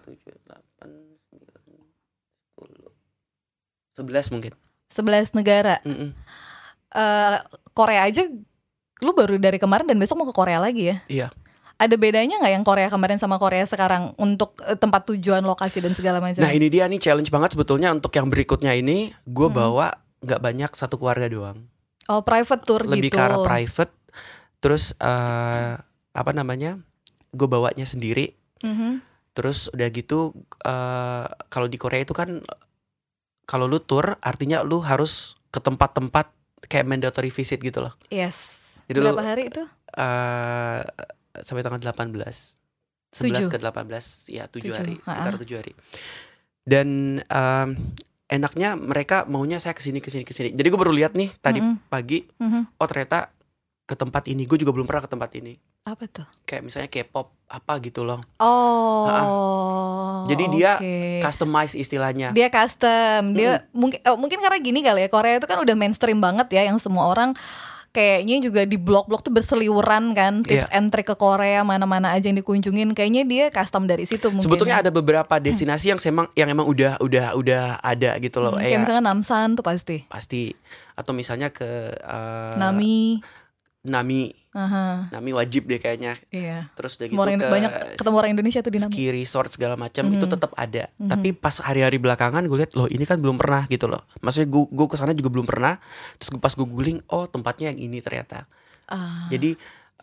[3.94, 4.52] 11 mungkin.
[4.90, 5.78] 11 negara.
[5.86, 6.14] Mm-mm.
[6.90, 7.36] Eh
[7.72, 8.24] Korea aja
[8.98, 10.96] lu baru dari kemarin dan besok mau ke Korea lagi ya?
[11.06, 11.28] Iya.
[11.78, 15.94] Ada bedanya nggak yang Korea kemarin sama Korea sekarang untuk eh, tempat tujuan lokasi dan
[15.94, 16.42] segala macam?
[16.42, 19.54] Nah ini dia nih challenge banget sebetulnya untuk yang berikutnya ini gue Hmm.
[19.54, 21.70] bawa nggak banyak satu keluarga doang.
[22.08, 23.16] Oh private tour lebih gitu.
[23.16, 23.92] ke arah private
[24.58, 25.78] terus eh
[26.10, 26.82] apa namanya
[27.30, 28.98] gue bawanya sendiri Mhm.
[29.30, 32.42] terus udah gitu eh kalau di Korea itu kan
[33.44, 38.64] kalau lu tour artinya lu harus ke tempat-tempat kayak mandatory visit gitu loh Yes.
[38.84, 39.62] Jadi lu- Berapa hari itu?
[39.90, 40.80] eh
[41.38, 42.58] sampai tanggal 18
[43.10, 43.30] Tujuh.
[43.30, 43.78] 11 ke 18
[44.28, 45.12] ya 7 Tujuh, hari ha-ha.
[45.14, 45.72] sekitar 7 hari
[46.62, 46.88] dan
[47.22, 47.68] em,
[48.28, 51.32] enaknya mereka maunya saya ke sini ke sini ke sini jadi gue baru lihat nih
[51.38, 51.88] tadi Mhm.
[51.88, 52.74] pagi Mhm.
[52.74, 53.32] oh ternyata
[53.82, 55.56] ke tempat ini gue juga belum pernah ke tempat ini
[55.88, 56.28] Apa tuh?
[56.44, 60.24] kayak misalnya K-pop apa gitu loh Oh.
[60.26, 61.20] Jadi dia oke.
[61.20, 63.32] customize istilahnya dia custom.
[63.32, 65.08] Dia mungkin oh, mungkin karena gini kali ya.
[65.08, 67.32] Korea itu kan udah mainstream banget ya yang semua orang
[67.88, 70.76] kayaknya juga di blog-blog tuh berseliweran kan tips Iya.
[70.76, 74.84] and trick ke Korea mana-mana aja yang dikunjungin kayaknya dia custom dari situ mungkin sebetulnya
[74.84, 78.70] ada beberapa destinasi yang emang yang emang udah udah udah ada gitu loh Hmm, kayak
[78.70, 80.52] ya, misalnya Namsan tuh pasti pasti
[80.94, 81.64] atau misalnya ke
[81.96, 83.24] eh, Nami
[83.80, 86.18] Nami Aha, Nami wajib deh kayaknya.
[86.28, 86.66] Iya.
[86.74, 88.90] Terus udah gitu semua orang ke banyak ketemu orang Indonesia tuh di Nami.
[88.90, 90.14] ski resort segala macam Mhm.
[90.18, 90.90] itu tetap ada.
[90.92, 91.06] Mhm.
[91.06, 94.02] tapi pas hari-hari belakangan gue lihat loh ini kan belum pernah gitu loh.
[94.18, 95.78] Maksudnya gue gue ke sana juga belum pernah.
[96.18, 98.50] Terus pas gue googling oh tempatnya yang ini ternyata.
[98.88, 99.54] Ah, jadi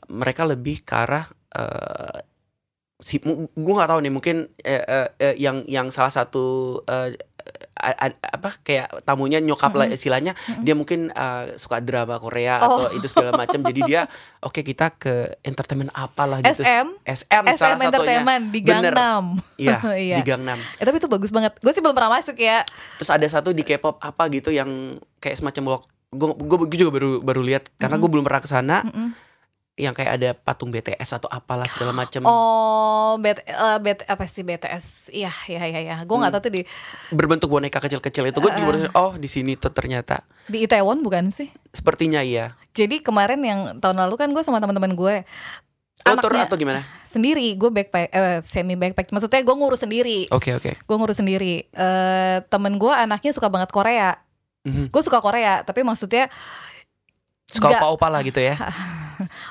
[0.07, 2.21] mereka lebih ke arah eh,
[2.95, 3.43] si gue
[3.75, 6.45] nggak tahu nih mungkin eh, eh, eh, yang yang salah satu
[6.87, 7.11] eh,
[7.75, 12.87] a- a- apa kayak tamunya nyokap lah istilahnya dia mungkin eh, suka drama Korea Oh.
[12.87, 14.01] atau itu segala macam jadi dia
[14.47, 18.89] oke kita ke entertainment apalah gitu SM SM, salah SM satunya Entertainment di Bener.
[18.89, 20.15] Gangnam Iya, Iya.
[20.15, 20.59] di Gangnam.
[20.75, 22.63] Eh, tapi itu bagus banget gue sih belum pernah masuk ya
[22.95, 24.69] Terus ada satu di K-pop apa gitu yang
[25.17, 25.81] kayak semacam blog.
[26.09, 26.31] Gue
[26.63, 28.77] gue juga baru baru lihat karena gue belum pernah ke sana.
[28.83, 29.09] Mm-mm.
[29.75, 32.23] Yang kayak ada patung BTS atau apalah segala macam.
[32.23, 35.11] Oh, bet, eh, bet apa sih BTS?
[35.11, 35.95] Iya, iya, iya, iya.
[36.01, 36.39] Gue nggak Hmm.
[36.39, 36.61] tahu tuh di
[37.11, 40.23] Berbentuk boneka kecil-kecil itu gue juga baru oh di sini tuh ternyata.
[40.45, 41.51] di Itaewon bukan sih?
[41.69, 42.55] Sepertinya iya.
[42.71, 45.27] Jadi kemarin yang tahun lalu kan gue sama teman-teman gue
[46.03, 46.85] Anaknya- atau gimana?
[47.05, 49.09] sendiri, gue backpack, eh, semi backpack.
[49.09, 50.71] Maksudnya gue ngurus sendiri, Oke oke.
[50.77, 51.65] gue ngurus sendiri.
[51.65, 54.15] Eh, temen gue anaknya suka banget Korea.
[54.63, 54.87] Mhm.
[54.87, 56.31] Gue suka Korea, tapi maksudnya
[57.45, 58.55] Suka opa-opa lah gitu ya.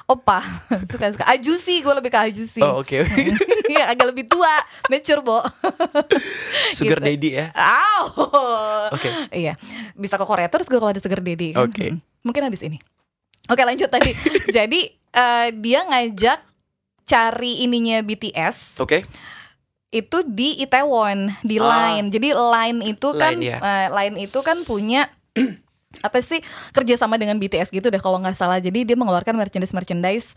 [0.05, 0.41] opa
[0.91, 2.61] suka suka ajusi, gue lebih ke ajusi.
[2.61, 2.99] Oh oke.
[3.65, 4.53] Iya, agak lebih tua,
[4.87, 5.41] mature bo.
[6.77, 7.09] Sugar Gitu.
[7.09, 7.47] daddy ya.
[7.51, 8.03] Aw.
[8.93, 9.09] Oke.
[9.33, 9.57] Iya,
[9.95, 11.51] bisa ke Korea terus gue kalau ada sugar daddy.
[11.51, 11.65] kan.
[11.65, 11.87] Oke.
[11.91, 11.99] Hmm.
[12.23, 12.77] Mungkin habis ini.
[13.45, 14.13] Oke lanjut tadi.
[14.49, 16.39] Jadi eh, dia ngajak
[17.05, 19.05] cari ininya BTS Oke.
[19.91, 21.69] itu di Itaewon di Ah.
[21.93, 22.09] Line.
[22.09, 23.59] Jadi Line itu kan Line, ya.
[23.59, 25.09] eh, Line itu kan punya
[26.01, 26.41] apa sih
[26.73, 28.59] kerjasama dengan BTS gitu deh kalau nggak salah.
[28.59, 30.29] Jadi dia mengeluarkan merchandise merchandise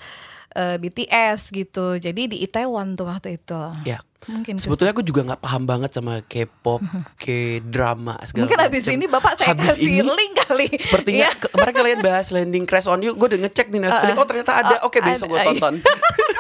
[0.54, 1.98] eh, BTS gitu.
[1.98, 3.62] Jadi di Itaewon tuh waktu itu.
[3.86, 4.04] Ya.
[4.28, 6.84] Mungkin Sebetulnya aku juga nggak paham banget sama K-pop,
[7.24, 8.98] K-drama segala mungkin habis macem.
[9.00, 10.68] ini bapak saya Habis kasih ini, link kali.
[10.68, 14.12] Sepertinya ke- kemarin kalian bahas landing crash on you, gue udah ngecek di Netflix.
[14.18, 14.22] Uh-uh.
[14.22, 14.76] oh ternyata ada.
[14.84, 15.48] Oke besok gue iya.
[15.48, 15.80] tonton.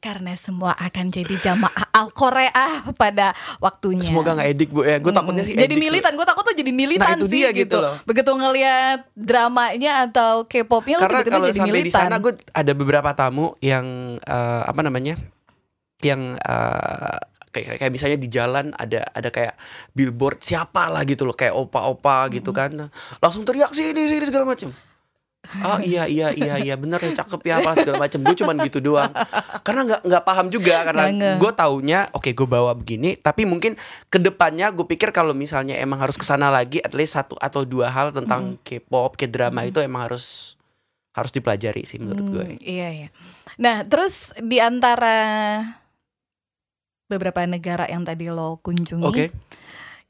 [0.00, 4.00] Karena semua akan jadi jamaah Al Korea pada waktunya.
[4.00, 4.96] Semoga nggak edik bu ya.
[4.96, 5.52] Gue takutnya sih.
[5.52, 8.00] jadi militan, gue takut tuh jadi militan Nah, itu sih dia gitu loh.
[8.08, 12.00] Begitu ngelihat dramanya atau K-popnya Karena tiba-tiba kalau jadi sampai di militan.
[12.08, 15.20] sana gue ada beberapa tamu yang eh, apa namanya,
[16.00, 17.18] yang eh,
[17.50, 19.58] kayak kayak misalnya di jalan ada ada kayak
[19.92, 24.70] billboard siapa lah gitu loh kayak opa-opa gitu kan langsung teriak sini sini segala macam
[25.64, 28.78] Oh iya iya iya iya bener ya cakep ya apa segala macam gue cuman gitu
[28.78, 29.10] doang.
[29.66, 33.74] Karena nggak nggak paham juga karena gue taunya oke gue bawa begini tapi mungkin
[34.12, 37.64] ke depannya gue pikir kalau misalnya emang harus ke sana lagi at least satu atau
[37.66, 40.54] dua hal tentang K-pop K-drama itu emang harus
[41.16, 43.08] harus dipelajari sih menurut gue Hmm, iya iya.
[43.58, 45.58] Nah, terus di antara
[47.10, 49.24] beberapa negara yang tadi lo kunjungi, oke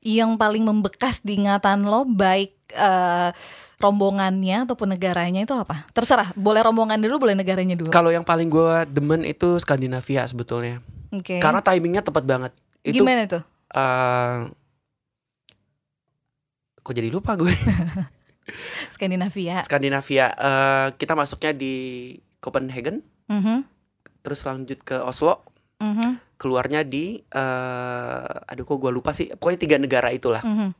[0.00, 3.30] yang paling membekas di ingatan lo baik eh,
[3.76, 5.84] rombongannya ataupun negaranya itu apa?
[5.90, 7.88] Terserah, boleh rombongan dulu, boleh negaranya dulu.
[7.88, 11.36] kalau yang paling gue demen itu Skandinavia sebetulnya Oke.
[11.38, 13.42] karena timingnya tepat banget itu Gimana tuh?
[13.70, 14.38] eh,
[16.80, 17.52] kok jadi lupa gue
[18.94, 19.62] Skandinavia.
[19.62, 21.74] Skandinavia eh, kita masuknya di
[22.38, 23.62] Copenhagen Mhm,
[24.20, 25.46] terus lanjut ke Oslo
[25.78, 29.29] mhm, keluarnya di eh aduh kok gue lupa sih.
[29.31, 30.40] Pokoknya tiga negara itulah.
[30.40, 30.72] Mhm,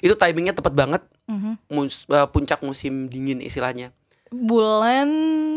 [0.00, 1.02] itu timingnya tepat banget.
[1.26, 1.58] Mhm.
[1.68, 3.90] mus- eh, puncak musim dingin istilahnya.
[4.30, 5.10] Bulan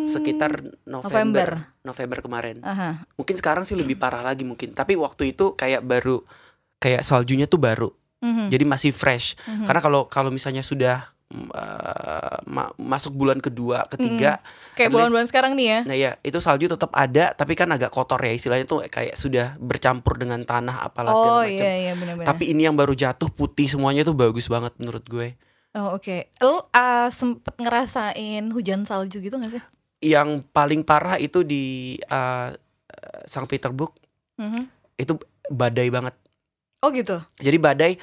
[0.04, 1.06] sekitar November.
[1.06, 1.50] November.
[1.86, 2.58] November kemarin.
[2.62, 3.06] Aha.
[3.14, 4.74] mungkin sekarang sih lebih parah lagi mungkin.
[4.74, 6.26] Tapi waktu itu kayak baru
[6.78, 7.90] kayak saljunya tuh baru.
[8.20, 9.38] Mhm, jadi masih fresh.
[9.46, 9.68] Mhm.
[9.68, 14.38] karena kalau kalau misalnya sudah mm, eh, ma- masuk bulan kedua ketiga
[14.74, 15.80] Kayak at bulan-bulan sekarang nih ya.
[15.84, 19.58] Nah ya itu salju tetap ada tapi kan agak kotor ya istilahnya tuh kayak sudah
[19.58, 21.58] bercampur dengan tanah apalah segala Oh macam.
[21.60, 22.28] iya iya benar-benar.
[22.30, 25.34] Tapi ini yang baru jatuh putih semuanya tuh bagus banget menurut gue.
[25.74, 26.30] Oh oke.
[26.40, 29.64] Lu uh, sempet ngerasain hujan salju gitu gak sih?
[30.04, 31.64] Yang paling parah itu di
[32.08, 32.54] uh,
[33.26, 33.90] Sankt Petersburg
[34.34, 34.70] Mhm.
[34.96, 35.14] itu
[35.48, 36.14] badai banget.
[36.80, 37.16] Oh gitu.
[37.38, 37.94] Jadi badai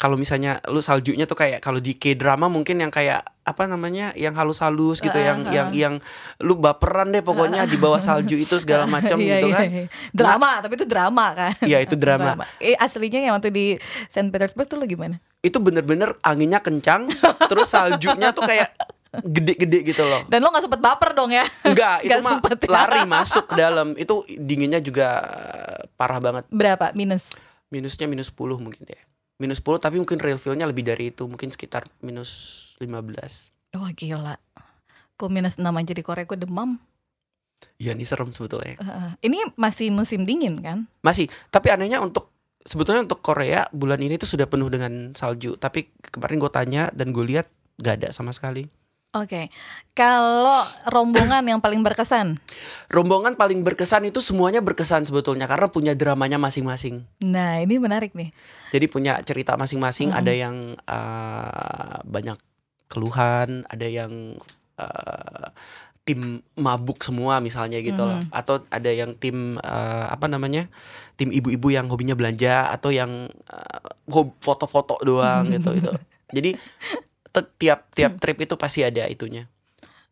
[0.00, 4.32] kalau misalnya lu saljunya tuh kayak kalau di K-drama mungkin yang kayak apa namanya yang
[4.32, 5.52] halus-halus gitu Ah, yang ah.
[5.52, 5.94] yang yang
[6.40, 9.66] lu baperan deh pokoknya di bawah salju itu segala macam Iya, gitu iya, kan.
[9.68, 9.84] iya.
[10.16, 11.52] Drama, tapi itu drama kan.
[11.60, 12.32] Iya, itu drama.
[12.56, 13.76] Eh aslinya yang waktu di
[14.08, 15.20] Saint Petersburg tuh lu gimana?
[15.44, 17.04] Itu bener-bener anginnya kencang
[17.52, 18.72] terus saljunya tuh kayak
[19.20, 20.24] gede-gede gitu loh.
[20.32, 21.44] Dan lo gak sempet baper dong ya?
[21.66, 22.68] Enggak, itu mah sempet ya?
[22.72, 23.92] lari masuk ke dalam.
[24.00, 25.08] Itu dinginnya juga
[26.00, 26.48] parah banget.
[26.48, 26.96] Berapa?
[26.96, 27.36] Minus?
[27.68, 29.09] Minusnya minus 10 mungkin deh.
[29.40, 32.30] Minus 10 tapi mungkin real feel-nya lebih dari itu, mungkin sekitar minus
[32.78, 33.72] 15.
[33.72, 34.36] Wah gila.
[35.16, 36.76] Gue minus 6 aja di Korea gue demam.
[37.80, 38.76] Iya ini serem sebetulnya.
[38.76, 39.10] Heeh.
[39.24, 40.88] ini masih musim dingin kan?
[41.00, 42.32] Masih, tapi anehnya untuk
[42.64, 45.56] sebetulnya untuk Korea bulan ini tuh sudah penuh dengan salju.
[45.56, 47.48] Tapi kemarin gue tanya dan gue lihat
[47.80, 48.68] gak ada sama sekali.
[49.10, 49.50] Oke.
[49.90, 52.38] Kalau rombongan yang paling berkesan?
[52.86, 57.02] Rombongan paling berkesan itu semuanya berkesan sebetulnya karena punya dramanya masing-masing.
[57.26, 58.30] Nah ini menarik nih.
[58.70, 60.14] Jadi punya cerita masing-masing.
[60.14, 62.38] Ada yang uh, banyak
[62.86, 64.38] keluhan, ada yang
[64.78, 65.50] uh,
[66.06, 68.22] tim mabuk semua misalnya gitu loh.
[68.30, 70.70] Atau ada yang tim uh, apa namanya?
[71.18, 75.90] Tim ibu-ibu yang hobinya belanja atau yang uh, foto-foto doang gitu itu.
[76.30, 76.54] Jadi
[77.58, 79.46] tiap tiap trip itu pasti ada itunya.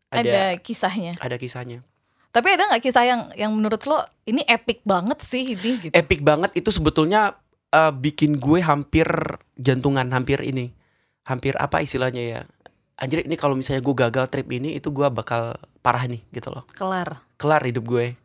[0.09, 1.13] Ada, Ada kisahnya.
[1.21, 1.85] ada kisahnya.
[2.33, 5.93] Tapi ada nggak kisah yang yang menurut lo ini epic banget sih ini gitu?
[5.93, 7.37] Epic banget itu sebetulnya
[7.73, 9.09] uh, bikin gue hampir
[9.59, 10.73] jantungan, hampir ini.
[11.29, 12.41] Hampir apa istilahnya ya?
[12.99, 16.65] Anjir ini kalau misalnya gue gagal trip ini itu gue bakal parah nih gitu loh.
[16.73, 17.21] Kelar.
[17.37, 18.17] Kelar hidup gue.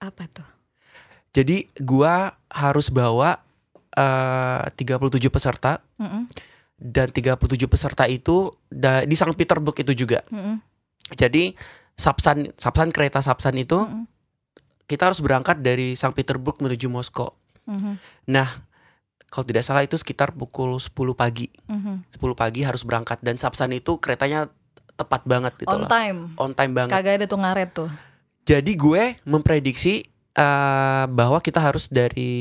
[0.00, 0.48] Apa tuh?
[1.30, 2.14] Jadi gue
[2.50, 3.38] harus bawa
[3.94, 6.26] uh, 37 peserta Mm-mm,
[6.80, 10.24] dan 37 peserta itu da- di Sankt Petersburg itu juga.
[10.26, 10.56] mm-mm,
[11.12, 11.52] Jadi
[11.92, 14.08] Sapsan Sapsan kereta Sapsan itu mm-mm,
[14.86, 17.36] kita harus berangkat dari Sankt Petersburg menuju Moskow.
[17.62, 18.48] mhm, Nah,
[19.26, 21.52] kalau tidak salah itu sekitar pukul 10 pagi.
[21.64, 22.08] mhm.
[22.10, 24.48] 10 pagi harus berangkat dan Sapsan itu keretanya
[24.92, 26.18] tepat banget gitu On time.
[26.36, 26.92] On time banget.
[26.92, 27.90] Kagak ada tuh ngaret tuh.
[28.42, 32.32] Jadi gue memprediksi eh, bahwa kita harus dari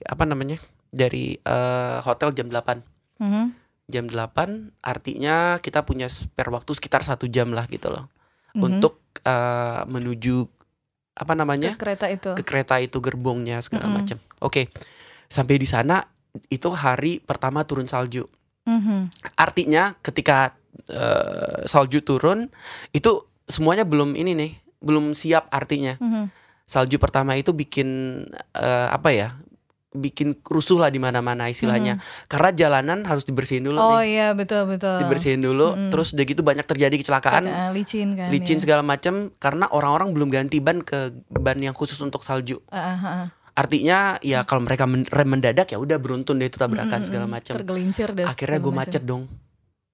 [0.00, 0.60] apa namanya?
[0.88, 2.93] Dari eh, hotel jam 8.
[3.20, 3.44] Mhm.
[3.84, 8.08] Jam 8 artinya kita punya spare waktu sekitar satu jam lah gitu loh.
[8.56, 8.62] Mhm.
[8.62, 10.48] Untuk eh, menuju
[11.14, 11.78] apa namanya?
[11.78, 12.30] Ke kereta itu.
[12.34, 13.96] ke kereta itu gerbongnya segala Mm-mm.
[14.02, 14.18] macam.
[14.42, 14.72] Oke.
[15.30, 16.02] Sampai di sana
[16.50, 18.26] itu hari pertama turun salju.
[18.66, 19.12] Mhm.
[19.38, 20.56] Artinya ketika
[20.90, 22.50] eh, salju turun
[22.90, 25.94] itu semuanya belum ini nih, belum siap artinya.
[26.02, 26.32] Mhm.
[26.64, 27.88] Salju pertama itu bikin
[28.56, 29.36] eh, apa ya?
[29.94, 32.02] Bikin rusuh lah di mana-mana istilahnya.
[32.26, 34.10] Karena jalanan harus dibersihin dulu Oh nih.
[34.10, 34.98] iya betul betul.
[34.98, 35.88] Dibersihin dulu, Mm-mm.
[35.88, 38.28] terus udah gitu banyak terjadi kecelakaan, Ah, licin kan.
[38.28, 38.62] licin ya.
[38.62, 42.58] segala macam karena orang-orang belum ganti ban ke ban yang khusus untuk salju.
[42.68, 43.30] Ah.
[43.54, 47.24] Artinya ya kalau mereka men- rem mendadak ya udah beruntun deh itu tabrakan Mm-mm, segala
[47.24, 47.38] mm-mm.
[47.38, 47.54] macam.
[47.54, 49.30] Tergelincir dan Akhirnya segala gue macet dong.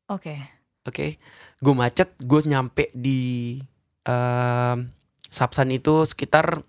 [0.09, 0.35] Oke.
[0.81, 1.21] Oke,
[1.61, 3.61] gue macet, gue nyampe di
[4.03, 4.89] em,
[5.29, 6.67] Sapsan itu sekitar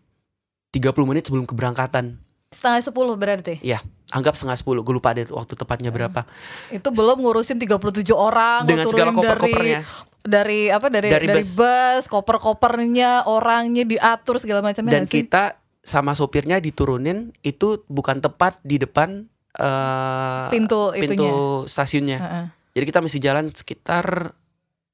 [0.69, 2.20] 30 menit sebelum keberangkatan.
[2.51, 3.63] Setengah sepuluh berarti.
[4.11, 6.27] Anggap setengah 10, gue lupa deh waktu tepatnya berapa.
[6.67, 9.79] Itu belum ngurusin 37 orang Dengan segala turunin dari koper-kopernya.
[10.21, 11.55] dari apa dari Dari dari, bus.
[11.55, 18.75] bus, koper-kopernya, orangnya diatur segala macamnya Dan kita sama sopirnya diturunin itu bukan tepat di
[18.77, 21.31] depan eh, pintu pintu
[21.65, 22.19] stasiunnya.
[22.19, 22.45] Heeh.
[22.73, 24.35] Jadi kita mesti jalan sekitar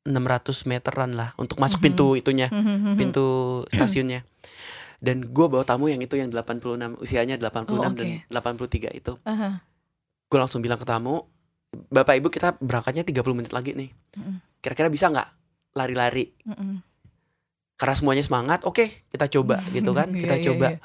[0.05, 0.13] 600
[0.63, 1.85] meteran lah untuk masuk Mhm.
[1.89, 2.47] pintu itunya.
[2.47, 2.93] Mhm.
[2.95, 3.25] pintu
[3.67, 4.21] stasiunnya.
[4.97, 9.13] Dan gue bawa tamu yang itu yang 86 usianya 86 Oh, dan 83 itu.
[9.23, 9.61] Aha.
[10.25, 11.21] Gue langsung bilang ke tamu,
[11.69, 13.93] Bapak Ibu kita berangkatnya 30 menit lagi nih.
[14.59, 15.27] Kira-kira bisa nggak
[15.77, 16.33] lari-lari?
[16.43, 16.81] Mm-mm.
[17.77, 20.67] Karena semuanya semangat, oke kita coba gitu kan, Iya, kita iya, coba.
[20.73, 20.79] iya.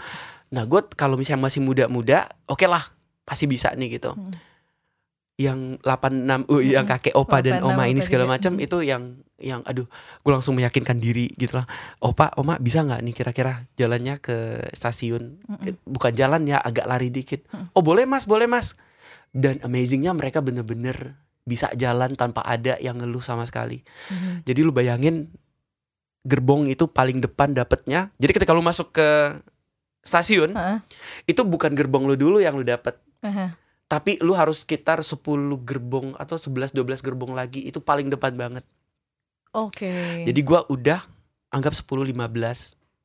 [0.53, 2.85] Nah gue kalau misalnya masih muda-muda, oke lah
[3.25, 4.13] pasti bisa nih gitu.
[4.13, 4.52] Mm.
[5.41, 9.65] Yang 86, uh, yang kakek opa dan 86, oma ini segala macam itu yang yang
[9.67, 9.91] aduh
[10.23, 11.67] gue langsung meyakinkan diri gitu lah.
[11.99, 15.41] Opa oma bisa nggak nih kira-kira jalannya ke stasiun?
[15.89, 17.49] Bukan jalan ya agak lari dikit.
[17.51, 17.75] Mm.
[17.75, 18.79] oh boleh mas boleh mas.
[19.33, 23.83] Dan amazingnya mereka bener-bener bisa jalan tanpa ada yang ngeluh sama sekali.
[24.47, 25.33] Jadi lu bayangin
[26.23, 29.35] gerbong itu paling depan dapetnya jadi ketika lu masuk ke
[30.07, 30.55] stasiun
[31.27, 32.95] itu bukan gerbong lu dulu yang lu dapet.
[33.93, 35.21] Tapi lu harus sekitar 10
[35.61, 38.65] gerbong atau 11 12 gerbong lagi itu paling depan banget
[39.53, 40.25] Oke.
[40.25, 41.05] jadi gua udah
[41.51, 42.17] anggap 10 15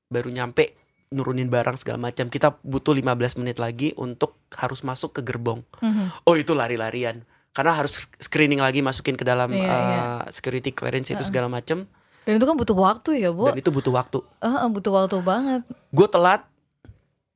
[0.07, 0.71] baru nyampe
[1.09, 3.03] nurunin barang segala macam kita butuh 15
[3.37, 6.23] menit lagi untuk harus masuk ke gerbong Mhm.
[6.23, 10.01] oh itu lari-larian karena harus screening lagi masukin ke dalam Iya, uh, iya.
[10.29, 11.83] security clearance itu segala macem
[12.23, 13.47] Dan itu kan butuh waktu ya, Bu.
[13.47, 15.63] dan itu butuh waktu Eh, butuh waktu banget.
[15.89, 16.43] gue telat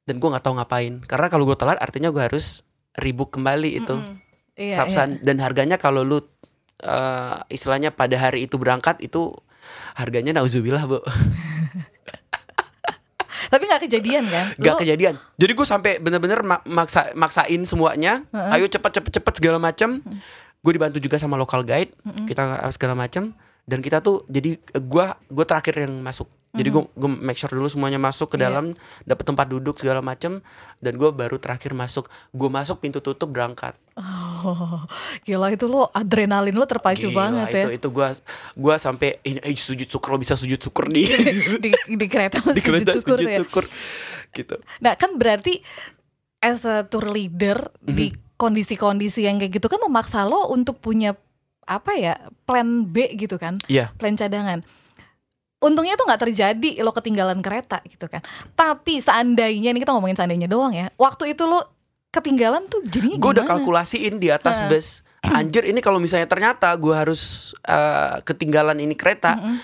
[0.03, 2.63] dan gue nggak tahu ngapain karena kalau gue telat artinya gue harus
[2.97, 3.95] ribuk kembali itu.
[4.59, 6.23] Iya, Sapsan dan harganya kalau lu uh,
[7.47, 9.31] istilahnya pada hari itu berangkat itu
[9.95, 10.99] harganya nauzubillah bu.
[13.51, 14.45] Tapi nggak kejadian kan?
[14.55, 15.15] Gak Lu- kejadian.
[15.35, 18.23] Jadi gue sampai bener-bener ma- maksa maksain semuanya.
[18.31, 19.99] Ayo cepet cepet cepet segala macam
[20.61, 21.91] gue dibantu juga sama local guide.
[22.29, 23.33] Kita uh, segala macam
[23.65, 27.65] dan kita tuh jadi gue gue terakhir yang masuk jadi gue gue make sure dulu
[27.65, 28.49] semuanya masuk ke Iya.
[28.49, 30.43] dalam dapat tempat duduk segala macam
[30.77, 34.81] dan gue baru terakhir masuk gue masuk pintu tutup berangkat Oh,
[35.21, 37.63] gila itu lo adrenalin lo terpacu Gila, banget ya.
[37.65, 38.07] itu itu gue
[38.55, 41.05] gua sampai ini eh, sujud syukur lo bisa sujud syukur di
[41.63, 43.37] di, di kereta di kereta sujud syukur sujud ya.
[43.37, 43.63] syukur
[44.31, 45.59] gitu Nah kan berarti
[46.39, 48.31] as a tour leader di Mhm.
[48.35, 51.13] kondisi-kondisi yang kayak gitu kan memaksa lo untuk punya
[51.63, 54.65] apa ya plan B gitu kan, Iya plan cadangan.
[55.61, 58.25] Untungnya tuh nggak terjadi lo ketinggalan kereta gitu kan.
[58.57, 60.89] Tapi seandainya ini kita ngomongin seandainya doang ya.
[60.97, 61.61] Waktu itu lo
[62.11, 64.67] ketinggalan tuh jadinya gue udah kalkulasiin di atas Nah.
[64.67, 64.87] bus
[65.23, 69.55] anjir ini kalau misalnya ternyata gue harus eh, ketinggalan ini kereta Mm-mm.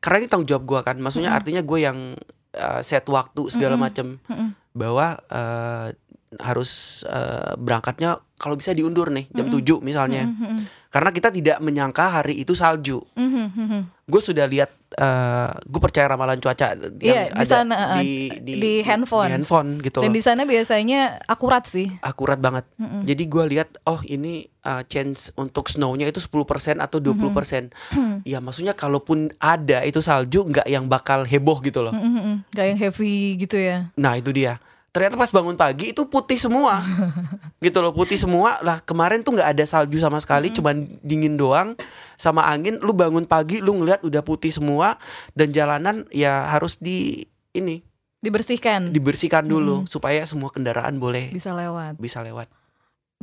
[0.00, 2.16] karena ini tanggung jawab gue kan maksudnya artinya gue yang
[2.54, 4.56] eh, set waktu segala macam Mm-mm.
[4.72, 5.92] bahwa eh,
[6.40, 12.22] harus eh, berangkatnya kalau bisa diundur nih jam 7 misalnya Mhm, karena kita tidak menyangka
[12.22, 13.80] hari itu salju mhm, mhm.
[14.08, 18.52] gue sudah lihat eh gue percaya ramalan cuaca yang Iya, di ada sana, eh, di,
[18.54, 19.26] di handphone.
[19.26, 20.14] di handphone gitu Dan loh.
[20.14, 21.90] di sana biasanya akurat sih.
[22.00, 22.62] akurat banget
[23.02, 26.38] jadi gue lihat oh ini uh, chance untuk snownya itu 10%
[26.78, 27.74] atau 20%
[28.24, 32.34] ya maksudnya kalaupun ada itu salju nggak yang bakal heboh gitu loh Mhm, mhm.
[32.50, 33.90] Gak yang heavy gitu ya.
[33.94, 34.62] nah itu dia
[34.94, 36.78] ternyata pas bangun pagi itu putih semua
[37.66, 41.74] gitu loh putih semua lah kemarin tuh nggak ada salju sama sekali cuman dingin doang
[42.14, 44.94] sama angin lu bangun pagi lu ngeliat udah putih semua
[45.34, 47.82] dan jalanan ya harus di ini
[48.22, 48.94] Dibersihkan.
[48.94, 51.98] dibersihkan dulu supaya semua kendaraan boleh bisa lewat.
[51.98, 52.46] bisa lewat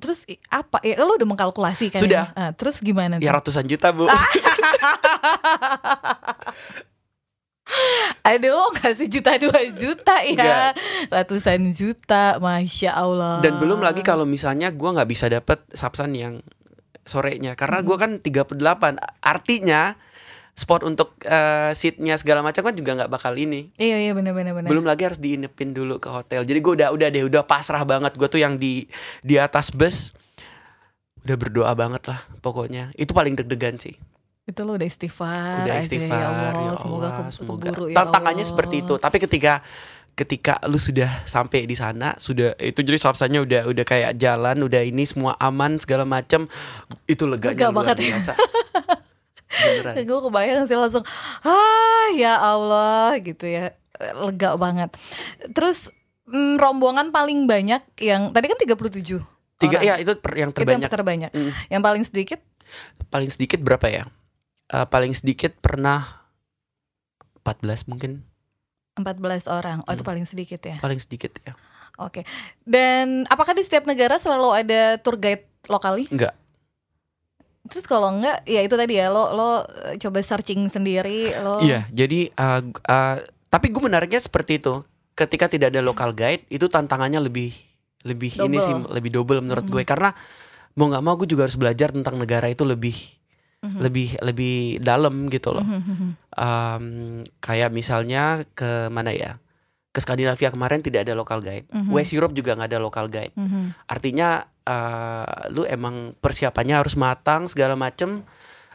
[0.02, 0.82] Terus apa?
[0.82, 2.02] Ya lo udah mengkalkulasi kan?
[2.02, 2.34] Sudah.
[2.34, 2.34] Ya?
[2.34, 3.22] Ah, terus gimana?
[3.22, 3.38] ya tuh?
[3.38, 4.10] ratusan juta bu
[8.22, 10.72] Aduh, kasih juta dua juta ya, Enggak.
[11.10, 13.42] ratusan juta, masya Allah.
[13.42, 16.40] dan belum lagi kalau misalnya gua nggak bisa dapet sapsan yang
[17.04, 17.58] sorenya.
[17.58, 18.62] Karena gua kan 38
[19.20, 19.98] artinya
[20.54, 23.74] spot untuk eh, seatnya segala macam kan juga nggak bakal ini.
[23.80, 24.70] Iya iya benar benar benar.
[24.70, 26.46] belum lagi harus diinepin dulu ke hotel.
[26.46, 28.14] Jadi gua udah udah deh udah pasrah banget.
[28.20, 28.86] Gua tuh yang di
[29.26, 30.14] di atas bus
[31.26, 32.94] udah berdoa banget lah pokoknya.
[32.94, 33.96] Itu paling deg-degan sih
[34.44, 35.64] Itu lo udah istighfar.
[35.64, 38.52] udah aja, istighfar ya Allah, ya semoga Allah, ke- semoga keburu ya tantangannya Allah.
[38.52, 38.94] seperti itu.
[38.96, 39.54] Tapi ketika
[40.12, 44.82] ketika lu sudah sampai di sana sudah itu jadi sapsannya udah udah kayak jalan udah
[44.82, 46.52] ini semua aman segala macam
[47.06, 47.98] itu leganya Lega luar banget.
[48.04, 48.34] biasa.
[49.52, 49.94] Beneran.
[50.02, 51.04] Gue kebayang sih langsung
[51.42, 53.72] Ah ya Allah gitu ya.
[54.18, 54.90] Lega banget.
[55.50, 55.88] Terus
[56.26, 59.22] mm, rombongan paling banyak yang Tadi kan 37
[59.60, 59.86] tiga orang.
[59.86, 60.82] ya itu per- yang Itu terbanyak.
[60.82, 61.32] yang terbanyak.
[61.32, 61.52] Mm.
[61.70, 62.40] Yang paling sedikit?
[63.08, 64.04] Paling sedikit berapa ya
[64.72, 66.24] Eh, paling sedikit pernah
[67.42, 68.24] 14 mungkin
[68.94, 70.10] 14 orang Oh itu Hmm.
[70.10, 71.52] paling sedikit ya paling sedikit ya
[71.98, 72.24] Oke
[72.62, 76.08] Dan apakah di setiap negara selalu ada tour guide lokali?
[76.08, 76.32] enggak
[77.64, 79.50] Terus kalau enggak ya itu tadi ya Lo, lo
[79.86, 84.80] eh, coba searching sendiri lo Iya, jadi uh, uh, tapi gue menariknya seperti itu.
[85.12, 87.52] Ketika tidak ada local guide, itu tantangannya lebih
[88.02, 88.64] lebih ini Double.
[88.64, 90.16] sih lebih double menurut gue karena
[90.74, 92.96] mau nggak mau gue juga harus belajar tentang negara itu lebih
[93.62, 95.62] lebih lebih dalam gitu loh.
[95.62, 96.18] Mhm.
[96.34, 96.86] Um,
[97.38, 99.38] kayak misalnya ke mana ya?
[99.94, 101.70] Ke Skandinavia kemarin tidak ada local guide.
[101.70, 101.94] Mhm.
[101.94, 103.36] West Europe juga nggak ada local guide.
[103.38, 103.86] Mhm.
[103.86, 108.26] Artinya uh, lu emang persiapannya harus matang segala macem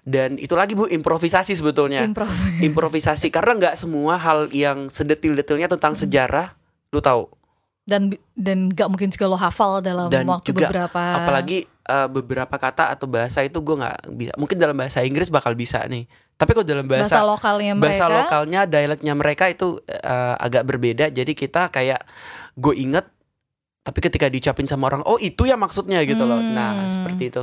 [0.06, 2.30] dan itu lagi bu improvisasi sebetulnya Improv.
[2.62, 6.54] improvisasi karena nggak semua hal yang sedetil-detilnya tentang sejarah
[6.94, 7.26] lu tahu
[7.86, 12.50] dan dan nggak mungkin juga lo hafal dalam Dan waktu juga beberapa apalagi uh, beberapa
[12.58, 16.04] kata atau bahasa itu gue nggak bisa mungkin dalam bahasa Inggris bakal bisa nih.
[16.36, 18.18] Tapi kalau dalam bahasa, bahasa lokalnya bahasa mereka?
[18.20, 21.08] lokalnya dialeknya mereka itu uh, agak berbeda.
[21.08, 22.02] Jadi kita kayak
[22.58, 23.06] gue inget
[23.86, 26.42] tapi ketika diucapin sama orang oh itu ya maksudnya gitu loh.
[26.42, 26.90] Nah Hmm.
[26.90, 27.42] seperti itu.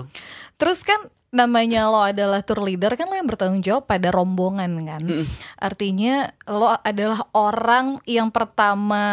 [0.59, 5.01] Terus kan namanya lo adalah tour leader kan lo yang bertanggung jawab pada rombongan kan
[5.01, 5.25] Mm-mm.
[5.57, 9.03] artinya lo adalah orang yang pertama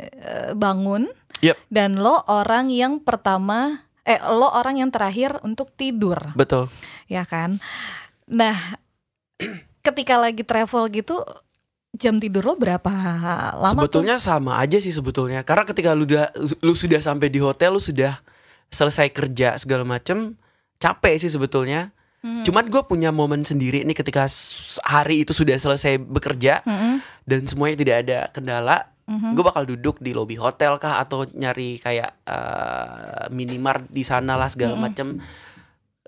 [0.00, 1.10] eh, bangun
[1.44, 1.68] Yep.
[1.68, 6.72] dan lo orang yang pertama eh lo orang yang terakhir untuk tidur betul
[7.12, 7.60] ya kan
[8.24, 8.56] nah
[9.84, 11.20] ketika lagi travel gitu
[11.92, 12.88] jam tidur lo berapa
[13.52, 14.00] lama tuh?
[14.00, 16.32] sebetulnya sama aja sih sebetulnya karena ketika lu udah
[16.64, 18.16] lu sudah sampai di hotel lu sudah
[18.72, 20.40] selesai kerja segala macem
[20.76, 21.90] capek sih sebetulnya.
[22.24, 22.42] Hmm.
[22.42, 24.26] Cuman gue punya momen sendiri nih ketika
[24.82, 26.98] hari itu sudah selesai bekerja Mm-mm.
[27.28, 28.78] dan semuanya tidak ada kendala.
[29.06, 29.38] Mhm.
[29.38, 34.50] Gue bakal duduk di lobi hotel kah atau nyari kayak eh, minimart di sana lah
[34.50, 35.22] segala macem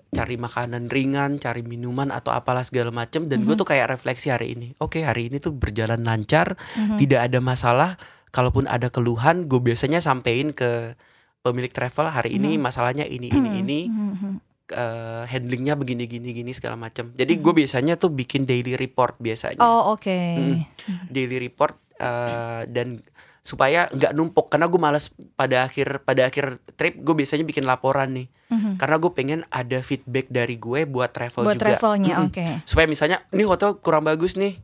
[0.09, 4.57] cari makanan ringan, cari minuman atau apalah segala macem dan gue tuh kayak refleksi hari
[4.57, 4.73] ini.
[4.81, 6.57] Oke, hari ini tuh berjalan lancar,
[6.97, 7.93] tidak ada masalah.
[8.33, 10.97] Kalaupun ada keluhan, gue biasanya sampein ke
[11.39, 14.48] pemilik travel hari ini masalahnya ini ini ini Mhm.
[14.69, 17.09] Eh, handlingnya begini gini gini segala macam.
[17.11, 20.07] Jadi gue biasanya tuh bikin daily report biasanya, Oh oke.
[20.07, 20.63] Mm.
[21.07, 23.01] daily report eh, dan
[23.39, 28.13] supaya nggak numpuk karena gue males pada akhir pada akhir trip gue biasanya bikin laporan
[28.13, 28.77] nih Mhm.
[28.77, 32.29] karena gue pengen ada feedback dari gue buat travel Buat juga travelnya Mm-mm.
[32.29, 32.45] oke.
[32.63, 34.59] supaya misalnya ini hotel kurang bagus nih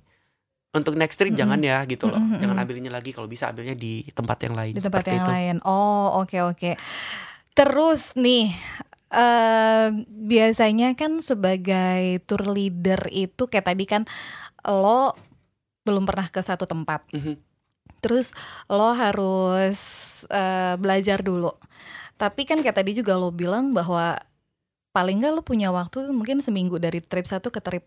[0.72, 4.06] untuk next trip jangan ya gitu loh Mm-mm, jangan ambilnya lagi kalau bisa ambilnya di
[4.08, 5.32] tempat yang lain Di tempat yang itu.
[5.32, 5.56] lain.
[5.64, 6.72] Oh oke oke.
[7.54, 8.52] Terus nih.
[9.16, 14.04] Eh biasanya kan sebagai tour leader itu kayak tadi kan
[14.68, 15.16] lo
[15.88, 17.08] belum pernah ke satu tempat.
[17.16, 17.40] Mhm.
[18.04, 18.36] Terus
[18.68, 19.80] lo harus
[20.28, 21.56] eh, belajar dulu.
[22.20, 24.20] Tapi kan kayak tadi juga lo bilang bahwa
[24.96, 27.84] paling nggak lo punya waktu mungkin seminggu dari trip satu ke trip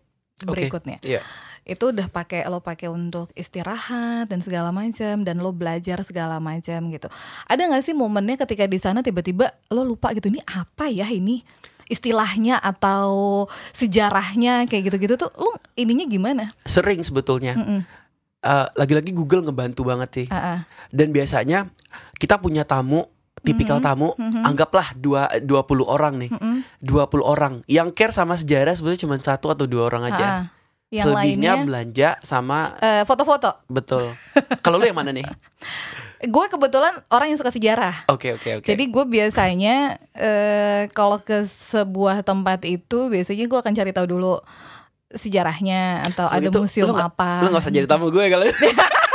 [0.47, 0.97] Berikutnya.
[1.03, 1.19] iya.
[1.67, 6.89] Itu udah pakai lo pakai untuk istirahat dan segala macam dan lo belajar segala macam
[6.89, 7.07] gitu.
[7.45, 11.43] Ada nggak sih momennya ketika di sana tiba-tiba lo lupa gitu ini apa ya ini
[11.85, 16.45] istilahnya atau sejarahnya kayak gitu-gitu tuh lo ininya gimana?
[16.63, 17.81] sering sebetulnya Mm-mm.
[18.39, 20.59] Eh, lagi-lagi Google ngebantu banget sih Ah, ah.
[20.95, 21.67] dan biasanya
[22.15, 23.03] kita punya tamu
[23.41, 24.43] tipikal Mhm, tamu mhm.
[24.43, 25.47] anggaplah dua 20
[25.83, 26.61] orang nih Mm-mm.
[26.79, 30.43] 20 orang yang care sama sejarah sebetulnya cuma satu atau dua orang aja Ah.
[30.89, 31.21] Yang selebihnya
[31.53, 33.61] lainnya belanja sama eh, foto-foto.
[33.65, 34.09] betul
[34.63, 35.25] kalau lu yang mana nih
[36.19, 38.03] Gue kebetulan orang yang suka sejarah.
[38.05, 43.71] oke oke oke Jadi gue biasanya eh kalau ke sebuah tempat itu biasanya gue akan
[43.71, 44.35] cari tahu dulu
[45.09, 47.41] sejarahnya atau Kalau ada gitu, museum lu apa.
[47.41, 48.45] lu nggak usah jadi tamu gue kalau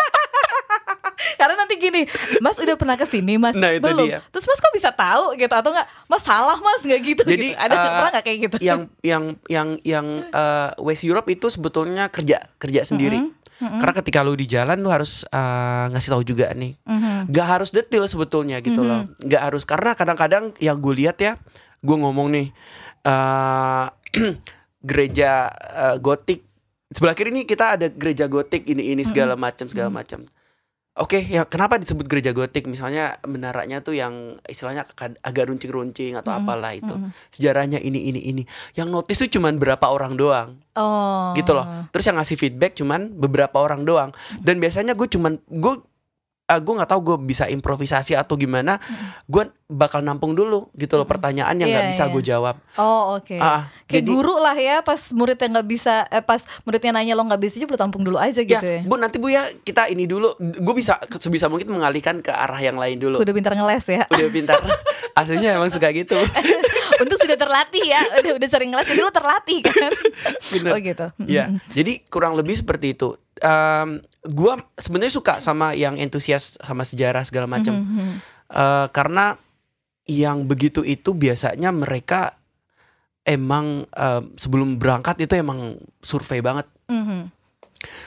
[1.74, 2.02] Nanti gini,
[2.38, 3.52] Mas udah pernah ke sini, Mas?
[3.52, 4.06] Nah, itu Belum.
[4.06, 4.22] dia.
[4.30, 5.90] Terus Mas kok bisa tahu gitu atau enggak?
[6.06, 7.58] Mas salah, Mas, nggak gitu Jadi, gitu.
[7.58, 8.56] Ada eh, pernah nggak kayak gitu?
[8.62, 13.18] yang yang yang yang eh, West Europe itu sebetulnya kerja kerja sendiri
[13.54, 13.78] Mm-mm.
[13.78, 17.30] karena ketika lu di jalan lu harus eh, ngasih tahu juga nih Mhm.
[17.30, 21.34] Gak harus detail sebetulnya gitu loh Gak harus karena kadang-kadang yang gue lihat ya
[21.80, 22.46] gue ngomong nih
[23.02, 23.86] eh
[24.80, 26.44] gereja eh, gotik
[26.86, 30.22] sebelah kiri nih kita ada gereja gotik ini ini segala macam segala macam
[30.94, 32.70] Oke, ya kenapa disebut gereja gotik?
[32.70, 34.86] Misalnya menaranya tuh yang istilahnya
[35.26, 36.94] agak runcing-runcing atau apalah itu.
[37.34, 38.42] Sejarahnya ini ini ini.
[38.78, 41.34] Yang notice tuh cuman berapa orang doang Oh.
[41.34, 41.66] gitu loh.
[41.90, 44.14] Terus yang ngasih feedback cuman beberapa orang doang.
[44.38, 45.74] Dan biasanya gue cuman gue
[46.44, 48.76] ah, gue nggak tahu gue bisa improvisasi atau gimana.
[49.24, 52.12] Gue bakal nampung dulu gitu loh pertanyaan yang nggak Iya, bisa iya.
[52.12, 52.54] gue jawab.
[52.76, 53.36] Oh, oke.
[53.40, 57.24] Ah, Kayak jadi guru lah ya, pas muridnya nggak bisa, eh, pas muridnya nanya lo
[57.24, 58.84] nggak bisa, juga lo tampung dulu aja gitu ya, ya.
[58.84, 60.36] bu nanti bu ya kita ini dulu.
[60.38, 63.18] Gue bisa sebisa mungkin mengalihkan ke arah yang lain dulu.
[63.18, 64.04] Udah pintar ngeles ya.
[64.06, 64.60] Udah pintar.
[65.18, 66.18] Aslinya emang suka gitu.
[67.02, 69.90] Untuk sudah terlatih ya, udah udah sering ngeles, jadi lo terlatih kan.
[70.54, 70.70] Bener.
[70.74, 71.06] Oh gitu.
[71.24, 73.14] Ya, jadi kurang lebih seperti itu.
[73.38, 74.02] Em,
[74.32, 77.76] gua sebenarnya suka sama yang entusias sama sejarah segala macam.
[77.76, 78.10] Mhm.
[78.54, 79.36] Eh, karena
[80.04, 82.36] yang begitu itu biasanya mereka
[83.24, 86.68] emang eh, sebelum berangkat itu emang survei banget.
[86.88, 87.28] Mhm.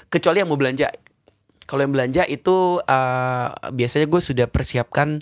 [0.09, 0.89] Kecuali yang mau belanja.
[1.67, 5.21] Kalau yang belanja itu eh, biasanya gue sudah persiapkan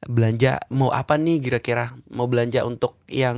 [0.00, 1.92] belanja mau apa nih kira-kira?
[2.16, 3.36] Mau belanja untuk yang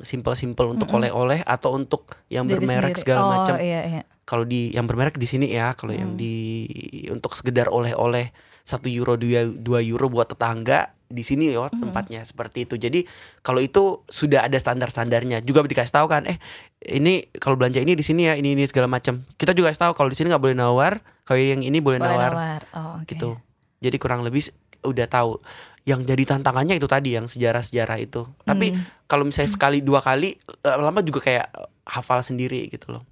[0.00, 3.02] simple-simple untuk oleh-oleh atau untuk yang Diri bermerek sendiri.
[3.04, 3.54] segala oh, macam?
[3.60, 4.02] Iya, iya.
[4.24, 6.64] kalau di yang bermerek di sini ya kalau yang di
[7.08, 12.68] untuk sekedar oleh-oleh satu euro dua, dua euro buat tetangga di sini ya tempatnya seperti
[12.68, 12.76] itu.
[12.76, 13.08] Jadi
[13.40, 15.40] kalau itu sudah ada standar-standarnya.
[15.40, 16.36] Juga dikasih tahu kan eh
[16.84, 19.24] ini kalau belanja ini di sini ya ini ini segala macam.
[19.40, 22.12] Kita juga kasih tahu kalau di sini nggak boleh nawar kalau yang ini boleh, Boleh
[22.12, 22.62] nawar, nawar.
[22.76, 23.08] Oh, oke.
[23.08, 23.40] gitu.
[23.80, 24.48] Jadi kurang lebih
[24.84, 25.40] udah tahu
[25.88, 28.84] yang jadi tantangannya itu tadi yang sejarah-sejarah itu tapi Hmm.
[29.08, 31.48] kalau misalnya sekali dua kali eh, lama juga kayak
[31.88, 33.02] hafal sendiri gitu loh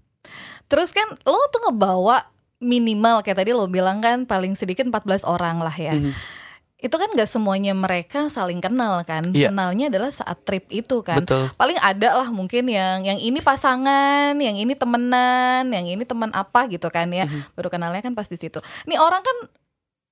[0.66, 2.27] Terus kan lo tuh ngebawa
[2.59, 5.95] minimal kayak tadi lo bilang kan paling sedikit 14 orang lah ya.
[5.95, 6.12] Mhm.
[6.77, 9.33] Itu kan gak semuanya mereka saling kenal kan.
[9.33, 9.49] Iya.
[9.49, 11.22] Kenalnya adalah saat trip itu kan.
[11.22, 16.35] betul Paling ada lah mungkin yang yang ini pasangan, yang ini temenan, yang ini teman
[16.35, 17.24] apa gitu kan ya.
[17.24, 17.55] Mhm.
[17.57, 18.59] Baru kenalnya kan pas di situ.
[18.91, 19.37] Nih orang kan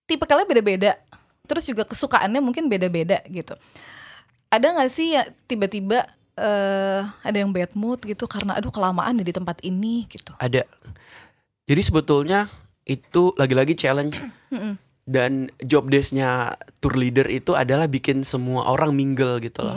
[0.06, 0.96] tipe kalian beda-beda.
[1.44, 3.54] Terus juga kesukaannya mungkin beda-beda gitu.
[4.48, 9.30] Ada nggak sih ya tiba-tiba eh ada yang bad mood gitu karena aduh kelamaan di
[9.30, 10.34] tempat ini gitu.
[10.40, 10.66] ada.
[11.64, 12.50] Jadi sebetulnya
[12.84, 14.18] itu lagi-lagi challenge.
[15.04, 19.76] Dan job desknya tour leader itu adalah bikin semua orang mingle gitu loh.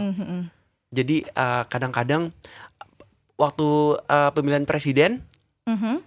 [0.87, 2.31] Jadi eh, kadang-kadang
[3.35, 3.67] waktu
[4.07, 5.19] eh, pemilihan presiden
[5.67, 5.99] Mhm.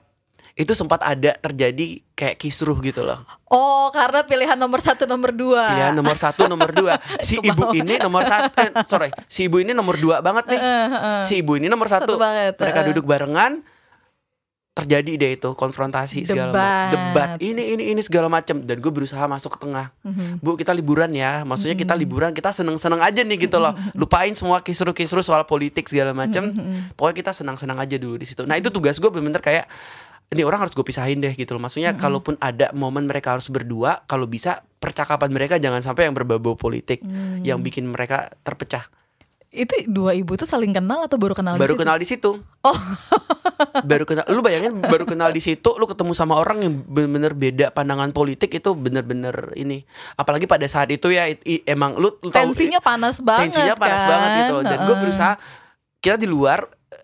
[0.60, 3.24] Itu sempat ada terjadi kayak kisruh gitu loh.
[3.48, 5.72] Oh, karena pilihan nomor satu, nomor dua.
[5.72, 7.00] Pilihan nomor satu, nomor dua.
[7.24, 10.60] Si ibu ini nomor satu, eh, sorry, si ibu ini nomor dua banget nih.
[11.24, 12.12] Si ibu ini nomor satu.
[12.12, 13.64] Satu banget, Mereka duduk barengan,
[14.70, 16.62] terjadi deh itu konfrontasi segala Debat.
[16.62, 17.28] macam, debat.
[17.42, 18.62] Ini ini ini segala macam.
[18.62, 19.90] Dan gue berusaha masuk ke tengah.
[20.04, 20.40] Mhm.
[20.44, 24.60] Bu kita liburan ya, maksudnya kita liburan kita seneng-seneng aja nih gitu loh, lupain semua
[24.60, 26.52] kisruh-kisruh soal politik segala macam.
[26.94, 28.44] Pokoknya kita senang-senang aja dulu di situ.
[28.44, 29.64] Nah itu tugas gue bener-bener kayak
[30.30, 31.62] ini orang harus gue pisahin deh gitu loh.
[31.62, 36.54] Maksudnya kalaupun ada momen mereka harus berdua, kalau bisa percakapan mereka jangan sampai yang berbau
[36.54, 37.02] politik,
[37.42, 38.86] yang bikin mereka terpecah.
[39.50, 41.58] Itu dua ibu tuh saling kenal atau baru kenal?
[41.58, 41.82] di baru situ?
[41.82, 42.30] kenal di situ.
[42.62, 42.78] Oh.
[43.90, 44.22] baru kenal.
[44.30, 48.54] Lu bayangin baru kenal di situ, lu ketemu sama orang yang bener-bener beda pandangan politik
[48.54, 49.82] itu bener-bener ini.
[50.14, 53.50] Apalagi pada saat itu ya it- i- emang lu, lu tahu Tensinya panas banget.
[53.50, 54.08] tensinya panas kan?
[54.08, 54.62] banget gitu loh.
[54.62, 55.32] Dan gue berusaha
[55.98, 56.58] kita di luar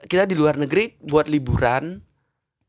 [0.06, 1.98] kita di luar negeri buat liburan.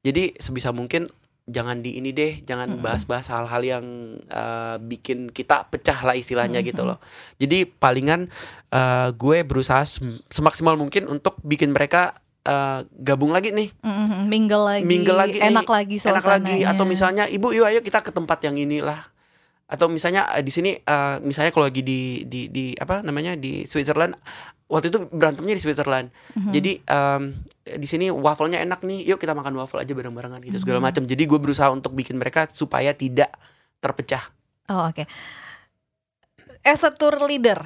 [0.08, 1.12] Jadi sebisa mungkin
[1.47, 3.86] jangan di ini deh, jangan bahas-bahas hal-hal yang
[4.24, 6.99] eh, bikin kita pecah lah istilahnya gitu loh.
[7.39, 8.28] Jadi palingan
[8.72, 13.72] eh, gue berusaha sem- semaksimal mungkin untuk bikin mereka eh, gabung lagi nih,
[14.28, 14.84] mingle lagi.
[14.84, 15.51] mingle lagi, nih.
[15.51, 16.55] Enak lagi enak lagi.
[16.68, 18.99] Atau misalnya ibu, yuk ayo kita ke tempat yang inilah.
[19.68, 23.68] Atau misalnya eh, di sini, eh, misalnya kalau lagi di di di apa namanya di
[23.68, 24.15] Switzerland,
[24.68, 26.07] waktu itu berantemnya di Switzerland.
[26.36, 26.51] Mhm.
[26.51, 27.22] Jadi em,
[27.68, 30.63] di sini wafelnya enak nih, yuk kita makan waffle aja bareng-barengan gitu Mhm.
[30.63, 31.03] segala macam.
[31.03, 33.32] Jadi gue berusaha untuk bikin mereka supaya tidak
[33.78, 34.24] terpecah.
[34.72, 35.03] Oh oke.
[36.63, 37.59] As a tour leader,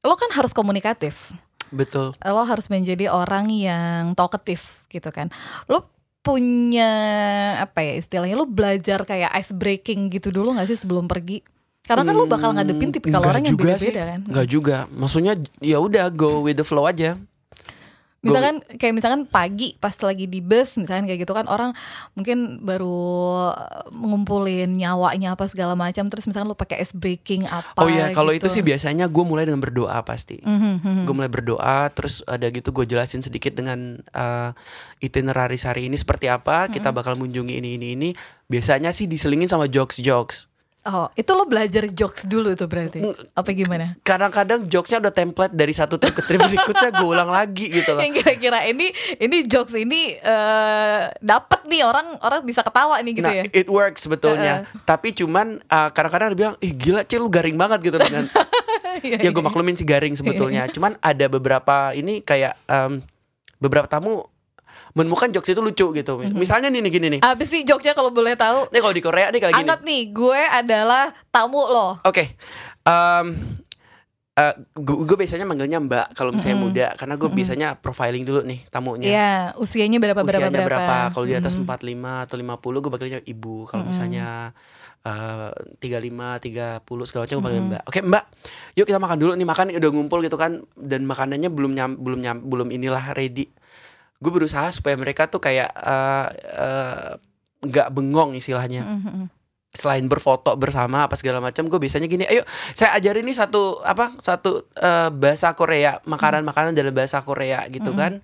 [0.00, 1.32] lo kan harus komunikatif.
[1.72, 2.12] Betul.
[2.20, 5.32] Lo harus menjadi orang yang talkative gitu kan.
[5.64, 5.88] Lo
[6.24, 6.90] punya
[7.60, 8.34] apa ya istilahnya?
[8.40, 11.44] Lo belajar kayak ice breaking gitu dulu nggak sih sebelum pergi?
[11.84, 14.20] Karena kan lo bakal Hmm, ngadepin tipikal nggak orang yang beda-beda kan.
[14.24, 14.76] Nggak juga.
[14.88, 17.20] Maksudnya ya udah go with the flow aja.
[18.24, 21.76] Misalkan kayak misalkan pagi pas lagi di bus misalkan kayak gitu kan orang
[22.16, 27.76] mungkin baru uh, ngumpulin nyawanya apa segala macam terus misalkan lo pakai ice breaking apa
[27.76, 28.60] Oh iya, kalau itu gitu.
[28.60, 30.40] sih biasanya gue mulai dengan berdoa pasti.
[30.40, 31.02] Mhm, mhm.
[31.04, 34.56] gue mulai berdoa terus ada gitu gue jelasin sedikit dengan uh,
[35.04, 38.08] itineraris hari ini seperti apa kita bakal mengunjungi ini ini ini
[38.48, 40.48] biasanya sih diselingin sama jokes jokes
[40.84, 43.00] Oh, itu lo belajar jokes dulu tuh berarti.
[43.32, 43.96] Apa gimana?
[44.04, 48.02] kadang-kadang jokesnya udah template dari satu trip ke trip berikutnya gue ulang lagi gitu loh
[48.04, 53.26] Yang kira-kira ini ini jokes ini eh dapat nih orang orang bisa ketawa nih gitu
[53.26, 53.44] nah ya.
[53.50, 57.80] it works sebetulnya tapi cuman uh, kadang-kadang dia bilang ih gila cil lu garing banget
[57.90, 58.28] gitu dengan
[59.04, 59.48] Iya, ya gue iya.
[59.50, 63.02] maklumin sih garing sebetulnya cuman ada beberapa ini kayak um,
[63.58, 64.22] beberapa tamu
[64.94, 68.38] menemukan jokes itu lucu gitu misalnya nih nih gini nih Apa sih jokesnya kalau boleh
[68.38, 68.70] tahu?
[68.70, 69.62] Nih kalau di Korea nih kayak gini.
[69.66, 71.98] Anggap nih gue adalah tamu lo.
[72.06, 72.38] Oke.
[72.86, 73.26] Em,
[74.34, 79.08] eh, gue biasanya manggilnya Mbak kalau misalnya muda karena gue biasanya profiling dulu nih tamunya.
[79.10, 80.78] Iya, usianya berapa berapa Usianya berapa.
[80.78, 80.96] berapa?
[81.10, 83.56] Kalau di atas 45 atau 50 gue panggilnya ibu.
[83.66, 84.54] Kalau misalnya
[85.02, 85.50] eh,
[85.82, 87.82] 35, 30 segala macam gue panggil Mbak.
[87.90, 88.24] Oke, Mbak.
[88.78, 89.46] Yuk kita makan dulu nih.
[89.46, 93.50] Makan udah ngumpul gitu kan dan makanannya belum nyam, belum nyam, belum inilah ready.
[94.24, 97.10] Gue berusaha supaya mereka tuh kayak eh, eh,
[97.60, 98.82] nggak bengong istilahnya.
[98.84, 99.28] Mhm.
[99.74, 102.46] selain berfoto bersama apa segala macam gue biasanya gini ayo
[102.78, 108.22] saya ajarin nih satu apa satu eh, bahasa Korea makanan-makanan dalam bahasa Korea gitu kan.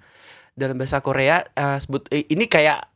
[0.54, 2.86] Dalam bahasa Korea eh, sebut eh, ini kayak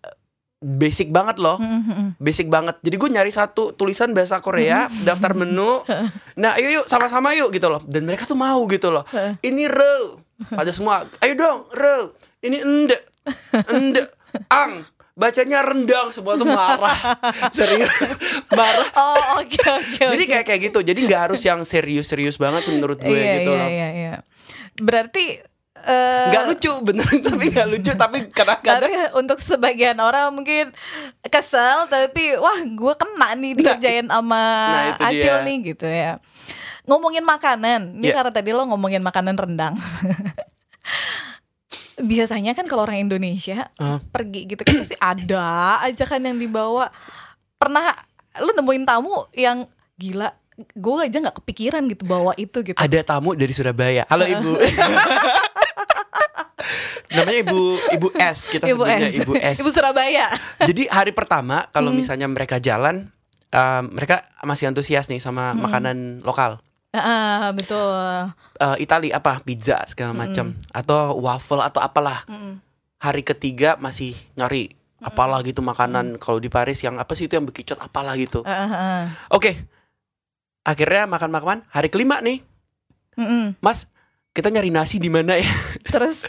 [0.62, 1.58] basic banget loh.
[1.58, 2.14] Mhm.
[2.16, 2.78] basic banget.
[2.78, 5.82] Jadi gue nyari satu tulisan bahasa Korea daftar menu.
[6.40, 7.82] Nah ayo yuk sama-sama yuk gitu loh.
[7.82, 9.02] Dan mereka tuh mau gitu loh.
[9.42, 9.94] Ini re.
[10.54, 12.10] Ada semua ayo dong re
[12.44, 12.96] ini ende
[13.72, 14.02] ende
[14.52, 14.84] ang.
[15.14, 16.98] Bacanya rendang semua tuh marah.
[17.56, 17.86] Serius.
[18.50, 18.88] Marah.
[18.98, 20.30] Oh, oke oke jadi oke.
[20.34, 20.78] kayak kayak gitu.
[20.82, 23.68] Jadi nggak harus yang serius-serius banget sih menurut gue iya, gitu iya, loh.
[23.70, 24.14] iya, iya.
[24.74, 25.38] Berarti
[25.86, 27.06] eh nggak lucu bener.
[27.30, 30.74] Tapi nggak lucu tapi kadang-kadang tapi untuk sebagian orang mungkin
[31.30, 34.42] kesel tapi wah gue kena nih dikerjain sama
[34.98, 35.46] nah, Acil dia.
[35.46, 36.18] nih gitu ya.
[36.90, 38.02] Ngomongin makanan.
[38.02, 38.18] Ini Iya.
[38.18, 39.78] karena tadi lo ngomongin makanan rendang
[41.96, 44.02] biasanya kan kalau orang Indonesia Ah.
[44.04, 45.46] pergi gitu kan pasti ada
[45.80, 46.90] aja kan yang dibawa
[47.54, 47.94] pernah
[48.36, 49.62] lu nemuin tamu yang
[49.94, 50.30] gila
[50.72, 54.54] gue aja nggak kepikiran gitu bawa itu gitu ada tamu dari Surabaya halo ibu
[57.14, 57.60] namanya ibu
[57.92, 59.14] ibu S kita Ibu sebutnya S.
[59.16, 60.26] ibu S Ibu Surabaya
[60.60, 61.98] jadi hari pertama kalau Hmm.
[61.98, 63.06] misalnya mereka jalan
[63.48, 65.62] eh, mereka masih antusias nih sama Hmm.
[65.62, 66.58] makanan lokal
[67.00, 68.30] ah betul.
[68.60, 69.42] Eh, Itali apa?
[69.42, 70.54] Pizza segala macam.
[70.70, 72.22] Atau waffle atau apalah.
[72.30, 72.62] Mm-mm.
[73.04, 74.72] hari ketiga masih nyari
[75.04, 76.16] apalah gitu makanan.
[76.16, 78.40] Kalau di Paris yang apa sih itu yang bekicot apalah gitu.
[78.48, 79.02] Ah, ah, ah.
[79.28, 79.60] Oke,
[80.64, 81.68] akhirnya makan-makan.
[81.68, 82.40] Hari kelima nih.
[83.14, 83.54] Mm-mm.
[83.62, 83.86] mas
[84.34, 85.46] kita nyari nasi di mana ya?
[85.94, 86.26] Terus?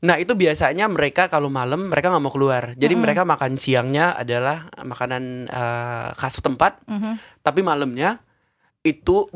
[0.00, 2.72] Nah itu biasanya mereka kalau malam mereka nggak mau keluar.
[2.78, 3.02] Jadi Mm-mm.
[3.04, 7.42] mereka makan siangnya adalah makanan eh, khas setempat mhm.
[7.44, 8.22] tapi malamnya
[8.82, 9.28] itu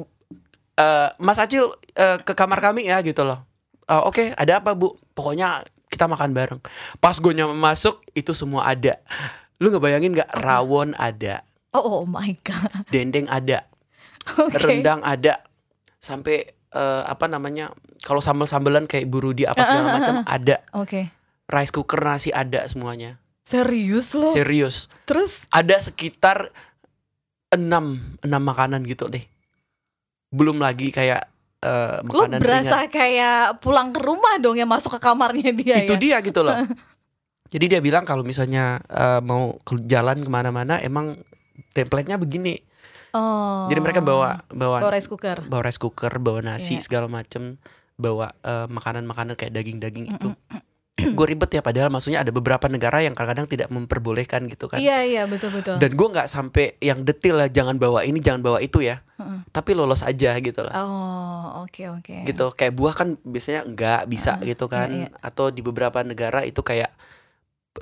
[0.77, 3.45] eh, Mas Acil eh, ke kamar kami ya gitu loh.
[3.89, 4.95] Eh, Oke, ada apa bu?
[5.17, 6.61] Pokoknya kita makan bareng.
[7.01, 9.01] Pas gue masuk itu semua ada.
[9.57, 11.41] Lu ngebayangin nggak rawon ada,
[11.73, 12.69] Oh, oh my god.
[12.93, 13.65] dendeng ada,
[14.37, 14.57] Oke.
[14.61, 15.41] rendang ada,
[16.01, 17.73] sampai eh, apa namanya?
[18.05, 20.57] Kalau sambel-sambelan kayak burudi apa segala macam ada.
[20.77, 21.11] Oke.
[21.49, 23.19] Rice cooker nasi ada semuanya.
[23.47, 24.27] Serius lo?
[24.27, 24.91] Serius.
[25.07, 26.51] Terus Ada sekitar
[27.55, 29.23] enam enam makanan gitu deh.
[30.29, 31.23] Belum lagi kayak
[31.67, 32.41] lo makanan ringan.
[32.41, 35.99] berasa kayak pulang ke rumah dong ya masuk ke kamarnya dia itu ya.
[35.99, 36.55] dia gitu loh
[37.53, 41.19] jadi dia bilang kalau misalnya eh, mau ke jalan ke mana-mana emang
[41.73, 42.63] template-nya begini
[43.11, 43.65] Oh.
[43.67, 45.41] jadi mereka bawa bawa bawa rice cooker.
[45.43, 46.85] bawa rice cooker bawa nasi Iya.
[46.85, 47.57] segala macem
[47.97, 50.37] bawa eh, makanan-makanan kayak daging-daging itu
[50.97, 55.05] gue ribet ya padahal maksudnya ada beberapa negara yang kadang-kadang tidak memperbolehkan gitu kan Iya
[55.05, 55.77] iya betul betul.
[55.77, 59.45] dan gue nggak sampai yang detil lah jangan bawa ini jangan bawa itu ya Heeh.
[59.53, 62.25] tapi lolos aja gitu loh Oh oke oke.
[62.25, 65.21] gitu kayak buah kan biasanya enggak bisa gitu kan iya, iya.
[65.21, 66.89] atau di beberapa negara itu kayak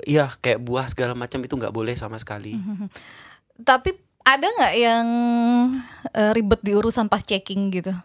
[0.03, 2.59] ya kayak buah segala macam itu nggak boleh sama sekali.
[3.55, 3.95] Tapi
[4.27, 5.07] ada nggak yang
[6.11, 7.95] eh, ribet di urusan pas checking gitu?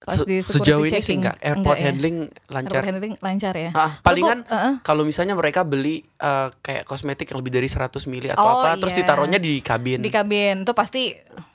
[0.00, 0.22] Se-
[0.54, 1.84] sejauh ini sih checking, enggak airport enggak ya?
[1.84, 3.70] handling lancar Airport handling lancar ya.
[3.72, 4.72] ah, palingan Lu- heeh.
[4.80, 8.78] kalau misalnya mereka beli eh, kayak kosmetik yang lebih dari 100 mili atau Oh, apa
[8.78, 9.02] terus iya.
[9.02, 11.10] ditaruhnya di kabin di kabin itu pasti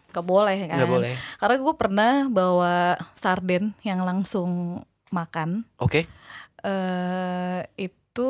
[0.10, 0.76] nggak boleh kan?
[0.76, 2.76] nggak boleh Karena gue pernah bawa
[3.14, 5.64] sarden yang langsung makan.
[5.78, 6.04] oke
[6.60, 8.30] eh itu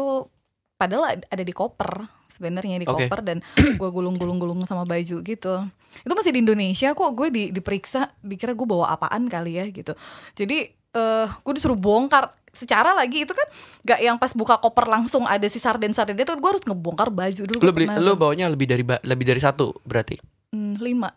[0.74, 3.06] padahal ad- ada di koper sebenarnya di Oke.
[3.06, 3.38] koper dan
[3.80, 5.54] gue gulung-gulung-gulung sama baju gitu.
[5.96, 9.94] Itu masih di Indonesia kok gue di diperiksa dikira gue bawa apaan kali ya gitu.
[10.34, 13.48] Jadi eh gue disuruh bongkar secara lagi itu kan
[13.84, 17.42] gak yang pas buka koper langsung ada si sarden sarden itu gue harus ngebongkar baju
[17.44, 17.58] dulu.
[17.58, 18.18] lu Gua beli lu tuh.
[18.20, 20.18] bawanya lebih dari lebih dari satu berarti
[20.50, 21.10] Hmm, lima.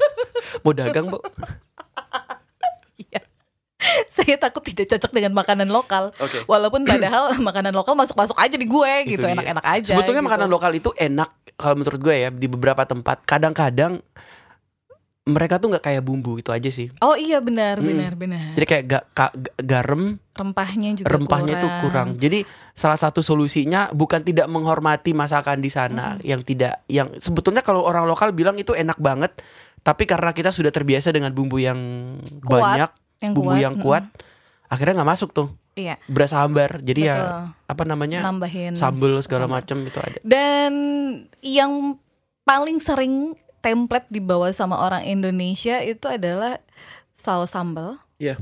[0.64, 1.20] mau dagang bu
[4.16, 6.10] Saya takut tidak cocok dengan makanan lokal.
[6.16, 9.92] oke Walaupun padahal makanan lokal masuk-masuk aja di gue Itu gitu, enak-enak aja.
[9.94, 10.28] Sebetulnya gitu.
[10.30, 13.22] makanan lokal itu enak kalau menurut gue ya di beberapa tempat.
[13.24, 14.00] Kadang-kadang
[15.20, 16.90] mereka tuh nggak kayak bumbu itu aja sih.
[16.98, 17.86] Oh iya benar Mm.
[17.86, 18.50] benar benar.
[18.56, 22.08] Jadi kayak ga, ka- ga- garam, Rempahnya juga rempahnya itu kurang.
[22.16, 27.84] Jadi salah satu solusinya bukan tidak menghormati masakan di sana yang tidak yang sebetulnya kalau
[27.84, 29.30] orang lokal bilang itu enak banget,
[29.84, 31.78] tapi karena kita sudah terbiasa dengan bumbu yang
[32.40, 32.90] Kuat, banyak,
[33.20, 34.04] yang bumbu kuat, yang kuat,
[34.66, 35.48] akhirnya nggak masuk tuh.
[35.72, 35.96] Iya.
[36.04, 36.80] Berasa hambar.
[36.80, 37.40] Jadi ya Betul.
[37.68, 38.20] apa namanya?
[38.20, 40.18] nambahin sambel segala macam itu ada.
[40.20, 40.72] Dan
[41.40, 41.96] yang
[42.42, 46.58] paling sering template dibawa sama orang Indonesia itu adalah
[47.12, 48.40] saus sambal, Iya.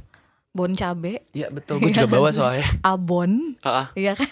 [0.50, 2.62] bon cabe, Iya betul, gue juga bawa soalnya.
[2.80, 3.86] abon, Ah, ah.
[3.92, 4.30] iya kan?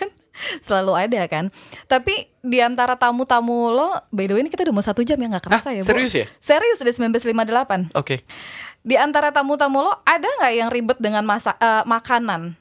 [0.61, 1.49] Selalu ada kan.
[1.85, 5.27] Tapi di antara tamu-tamu lo, by the way ini kita udah mau satu jam ya
[5.29, 5.87] nggak Ah, kerasa ya, Bu?
[5.87, 6.27] serius ya?
[6.39, 7.91] Serius udah 1958.
[7.95, 8.23] Oke.
[8.87, 12.55] Di antara tamu-tamu lo ada nggak yang ribet dengan masa eh, makanan?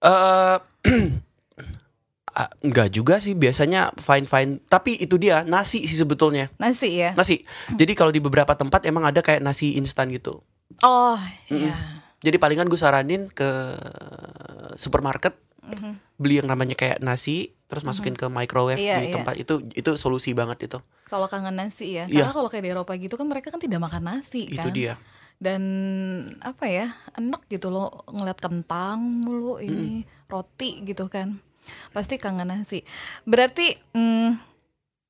[0.00, 0.56] Eh
[2.40, 4.64] ah, enggak juga sih, biasanya fine fine.
[4.64, 6.48] Tapi itu dia nasi sih sebetulnya.
[6.56, 7.12] Nasi ya?
[7.12, 7.44] Nasi.
[7.76, 10.40] Jadi kalau di beberapa tempat emang ada kayak nasi instan gitu.
[10.80, 11.20] Oh,
[11.52, 11.68] Mm-mm.
[11.68, 11.76] iya.
[12.24, 13.46] Jadi palingan gue saranin ke
[14.74, 15.36] supermarket
[15.68, 16.00] Mhm.
[16.16, 19.14] beli yang namanya kayak nasi, terus masukin ke microwave Iya, di iya.
[19.14, 20.78] tempat itu itu solusi banget itu.
[21.04, 22.24] Kalau kangen nasi ya, Iya.
[22.24, 24.72] karena kalau kayak di Eropa gitu kan mereka kan tidak makan nasi Itu kan.
[24.72, 24.94] dia.
[25.36, 25.62] Dan
[26.40, 31.38] apa ya, enak gitu loh ngeliat kentang mulu ini roti gitu kan.
[31.92, 32.80] Pasti kangen nasi.
[33.22, 34.28] Berarti mm,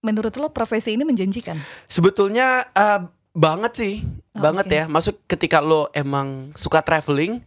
[0.01, 1.57] menurut lo profesi ini menjanjikan?
[1.87, 3.01] Sebetulnya eh,
[3.33, 3.95] banget sih,
[4.35, 4.75] Oh, banget oke.
[4.75, 4.85] ya.
[4.87, 7.39] Masuk ketika lo emang suka traveling,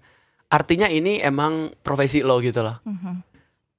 [0.48, 2.80] artinya ini emang profesi lo gitu loh.
[2.84, 3.31] Mhm.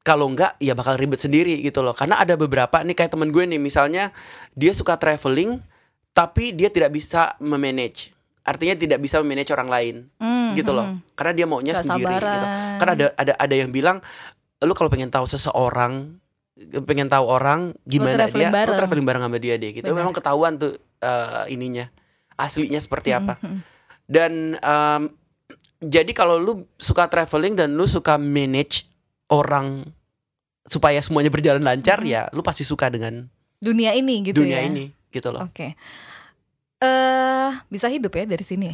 [0.02, 1.94] Kalau enggak ya bakal ribet sendiri gitu loh.
[1.94, 4.10] Karena ada beberapa nih kayak temen gue nih misalnya
[4.52, 5.62] dia suka traveling
[6.10, 8.10] tapi dia tidak bisa memanage.
[8.42, 10.90] Artinya tidak bisa memanage orang lain Mm, gitu loh.
[10.90, 11.14] mhm.
[11.14, 12.46] Karena dia maunya Gak sendiri gitu.
[12.76, 14.02] Kan ada ada ada yang bilang
[14.58, 16.18] lu kalau pengen tahu seseorang
[16.84, 18.74] pengen tahu orang gimana traveling dia, bareng.
[18.74, 19.86] lu traveling bareng sama dia deh gitu.
[19.88, 19.98] Benar.
[20.02, 21.86] Memang ketahuan tuh eh, ininya
[22.34, 23.38] aslinya seperti apa.
[23.38, 23.58] Mhm.
[24.04, 25.02] Dan em,
[25.80, 28.90] jadi kalau lu suka traveling dan lu suka manage
[29.32, 29.88] orang
[30.62, 32.06] supaya semuanya berjalan lancar Mhm.
[32.06, 33.26] ya lu pasti suka dengan
[33.58, 34.68] Dunia ini gitu dunia ya.
[34.68, 35.42] ini gitu loh.
[35.42, 35.74] Oke.
[36.78, 38.70] Eh bisa hidup ya dari sini.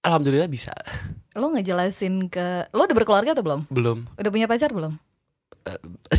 [0.00, 0.70] Alhamdulillah bisa.
[1.34, 3.66] Lo ngejelasin ke lo udah berkeluarga atau belum?
[3.68, 4.06] Belum.
[4.14, 4.94] Udah punya pacar belum?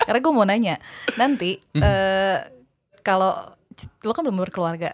[0.00, 0.80] Karena gue mau nanya
[1.14, 1.82] nanti Hmm.
[1.82, 2.38] eh
[3.00, 3.54] kalau
[4.02, 4.92] lo kan belum berkeluarga,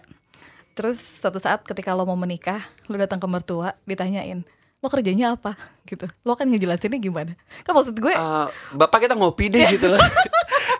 [0.71, 4.45] Terus suatu saat ketika lo mau menikah, lo datang ke mertua, ditanyain,
[4.77, 6.05] lo kerjanya apa gitu.
[6.21, 7.33] Lo kan ngejelasinnya gimana?
[7.61, 10.01] Kan maksud gue Eh, bapak kita ngopi deh gitu loh.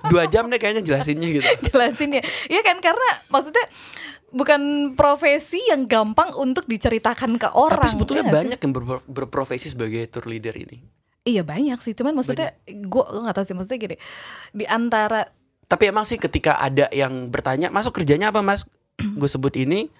[0.07, 1.47] Dua jam deh kayaknya jelasinnya gitu.
[1.67, 2.23] jelasin ya.
[2.47, 3.65] Iya kan karena maksudnya
[4.29, 4.61] bukan
[4.93, 7.79] profesi yang gampang untuk diceritakan ke orang.
[7.79, 8.41] Tapi sebetulnya ya nggak sih?
[8.43, 10.83] banyak yang ber- berprofesi sebagai tour leader ini.
[11.23, 13.95] Iya banyak sih, cuman maksudnya gue gue nggak tahu sih maksudnya gini.
[14.53, 15.27] Di antara
[15.67, 18.63] Tapi emang sih ketika ada yang bertanya, masuk kerjanya apa mas?
[18.95, 19.91] gue sebut ini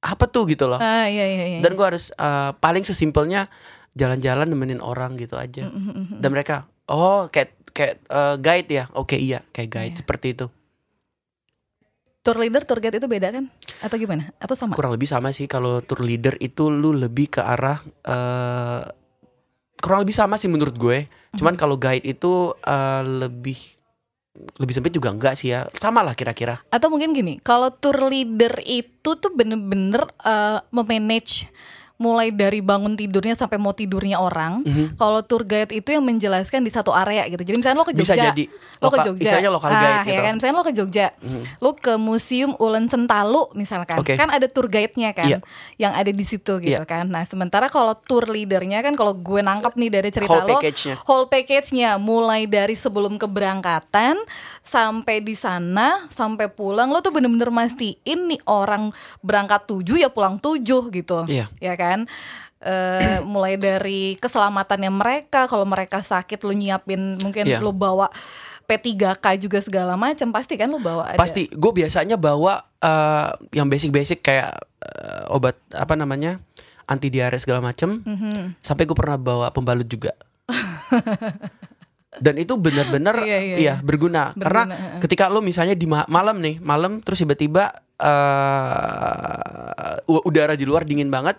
[0.00, 0.80] apa tuh gitu loh.
[0.80, 1.60] ah iya iya iya.
[1.60, 3.52] Dan gue harus eh, paling sesimpelnya
[3.92, 5.68] jalan-jalan nemenin orang gitu aja.
[5.68, 6.18] Mm, mm, mm, mm.
[6.18, 8.84] Dan mereka, oh kayak kayak eh, guide ya?
[8.92, 10.00] Oke iya, kayak guide Iya.
[10.00, 10.46] seperti itu.
[12.20, 13.48] tour leader, tour guide itu beda kan?
[13.80, 14.28] Atau gimana?
[14.36, 14.76] Atau sama?
[14.76, 18.84] Kurang lebih sama sih kalau tour leader itu lu lebih ke arah eh
[19.80, 21.08] kurang lebih sama sih menurut gue.
[21.32, 23.56] Cuman kalau guide itu eh, lebih
[24.34, 25.66] lebih sempit juga enggak sih ya.
[25.74, 26.62] Sama lah kira-kira.
[26.70, 31.50] Atau mungkin gini, kalau tour leader itu tuh bener-bener eh, memanage
[32.00, 34.64] mulai dari bangun tidurnya sampai mau tidurnya orang.
[34.64, 34.96] Mhm.
[34.96, 37.44] Kalau tour guide itu yang menjelaskan di satu area gitu.
[37.44, 38.44] Jadi misalnya lo ke Bisa Jogja, jadi
[38.80, 40.22] lo ke Jogja, istilahnya lokal ah, guide ya gitu.
[40.22, 40.32] kan.
[40.34, 41.42] Misalnya lo ke Jogja, Mhm.
[41.58, 44.16] lo ke Museum Ulen Sentalu misalkan, Oke.
[44.16, 45.38] kan ada tour guide-nya kan, Iya.
[45.76, 46.88] yang ada di situ gitu Iya.
[46.88, 47.04] kan.
[47.04, 50.94] Nah sementara kalau tour leadernya kan, kalau gue nangkep nih dari cerita Whole lo, package-nya.
[51.04, 54.16] whole package-nya mulai dari sebelum keberangkatan
[54.62, 60.36] sampai di sana sampai pulang lo tuh bener-bener mastiin nih orang berangkat tujuh ya pulang
[60.36, 61.50] tujuh gitu Iya.
[61.58, 61.89] ya kan
[62.60, 67.58] Eh, mulai dari keselamatannya mereka kalau mereka sakit lo nyiapin mungkin Iya.
[67.58, 68.12] lo bawa
[68.62, 73.66] P3K juga segala macam pasti kan lo bawa ada Pasti, gue biasanya bawa eh, yang
[73.66, 76.36] basic-basic kayak eh, obat apa namanya
[76.84, 77.98] anti diare segala macem.
[77.98, 78.58] Mhm.
[78.58, 80.10] Sampai gue pernah bawa pembalut juga.
[82.12, 83.74] Dan itu benar-benar Iya, iya, iya, iya.
[83.80, 84.34] berguna.
[84.34, 85.00] Karena Berguna, heeh.
[85.00, 87.70] ketika lo misalnya di ma- malam nih, malam terus tiba-tiba
[89.00, 91.38] eh, u- udara di luar dingin banget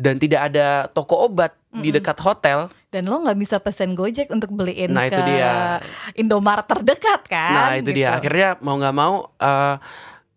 [0.00, 2.66] dan tidak ada toko obat di dekat hotel.
[2.88, 5.78] dan lo nggak bisa pesen Gojek untuk beliin Nah, ke itu dia.
[6.16, 8.18] Indomaret terdekat kan Nah itu dia gitu.
[8.18, 9.76] akhirnya mau nggak mau eh,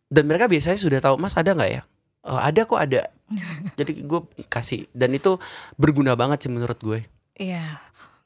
[0.07, 1.81] dan mereka biasanya sudah tahu mas ada nggak ya?
[2.21, 3.09] "Oh, ada kok ada.
[3.79, 5.41] Jadi gue kasih dan itu
[5.73, 6.99] berguna banget sih menurut gue.
[7.33, 7.81] Iya.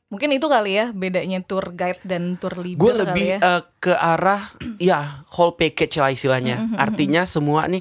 [0.07, 3.39] Mungkin itu kali ya bedanya tour guide dan tour leader Gue kali lebih ya.
[3.39, 4.43] eh, ke arah
[4.81, 6.55] ya whole package lah istilahnya.
[6.57, 7.79] Mhm, mhm, Artinya semua nih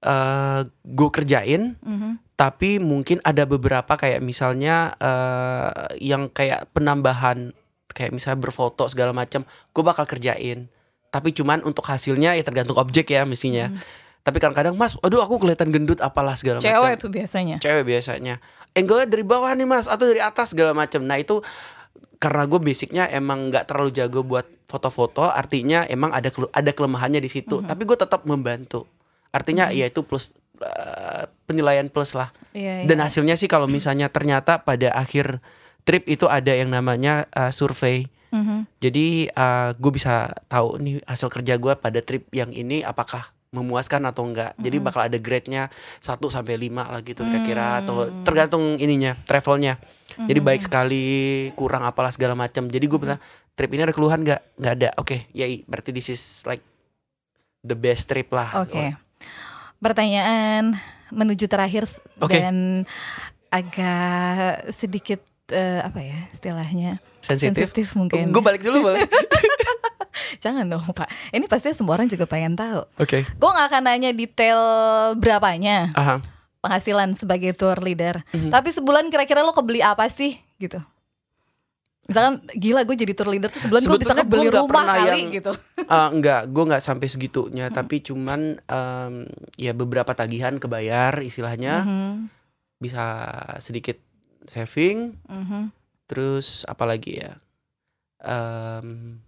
[0.00, 1.78] eh gue kerjain.
[1.78, 2.25] Mhm.
[2.36, 7.56] Tapi mungkin ada beberapa kayak misalnya eh yang kayak penambahan
[7.96, 10.68] kayak misalnya berfoto segala macam, gue bakal kerjain.
[11.08, 13.72] Tapi cuman untuk hasilnya ya tergantung objek ya mestinya.
[14.20, 16.68] Tapi kadang-kadang mas, aduh aku kelihatan gendut apalah segala macam.
[16.68, 17.56] Cewek tuh biasanya.
[17.56, 18.36] Cewek biasanya.
[18.76, 21.00] Angle-nya dari bawah nih mas atau dari atas segala macam.
[21.08, 21.40] Nah itu
[22.20, 27.30] karena gue basicnya emang nggak terlalu jago buat foto-foto, artinya emang ada ada kelemahannya di
[27.32, 27.64] situ.
[27.64, 28.84] Tapi gue tetap membantu.
[29.32, 32.32] Artinya ya itu plus eh, penilaian plus lah.
[32.56, 33.04] Iya, Dan iya.
[33.08, 35.40] hasilnya sih kalau misalnya ternyata pada akhir
[35.86, 38.10] trip itu ada yang namanya uh, survei.
[38.34, 38.66] Mhm.
[38.82, 39.30] Jadi
[39.78, 44.52] gue bisa tahu nih hasil kerja gue pada trip yang ini apakah memuaskan atau enggak.
[44.60, 49.80] Jadi bakal ada grade-nya 1 sampai 5 lah gitu kira-kira atau tergantung ininya, travelnya.
[50.16, 51.06] Jadi baik sekali,
[51.56, 52.68] kurang apalah segala macam.
[52.68, 53.20] Jadi gue bilang
[53.56, 54.42] trip ini ada keluhan enggak?
[54.60, 54.88] Enggak ada.
[55.00, 56.60] Oke, yai berarti this is like
[57.64, 58.66] the best trip lah.
[58.66, 59.05] Oke.
[59.78, 60.76] Pertanyaan
[61.12, 61.86] menuju terakhir
[62.18, 62.40] Oke.
[62.40, 62.86] dan
[63.52, 67.94] agak sedikit eh, apa ya istilahnya Sensitif.
[67.94, 68.30] mungkin.
[68.30, 69.02] Gue balik dulu boleh?
[70.44, 71.06] Jangan dong Pak.
[71.30, 72.82] Ini pasti semua orang juga pengen tahu.
[72.98, 73.22] Oke.
[73.24, 74.60] Gue nggak akan nanya detail
[75.14, 76.18] berapanya Aha.
[76.62, 78.22] penghasilan sebagai tour leader.
[78.34, 78.50] Mhm.
[78.50, 80.82] Tapi sebulan kira-kira lo kebeli apa sih gitu?
[82.06, 85.52] Misalkan gila gue jadi tour leader tuh sebulan gue bisa nggak rumah kali yang- gitu.
[85.86, 87.66] Eh, enggak, gue nggak sampai segitunya.
[87.68, 89.14] Tapi cuman em,
[89.54, 92.12] ya beberapa tagihan kebayar istilahnya Mhm,
[92.78, 93.04] bisa
[93.58, 93.98] sedikit
[94.44, 95.18] saving.
[95.24, 95.70] mhm.
[96.06, 97.34] Terus apalagi ya?
[98.18, 99.18] Em,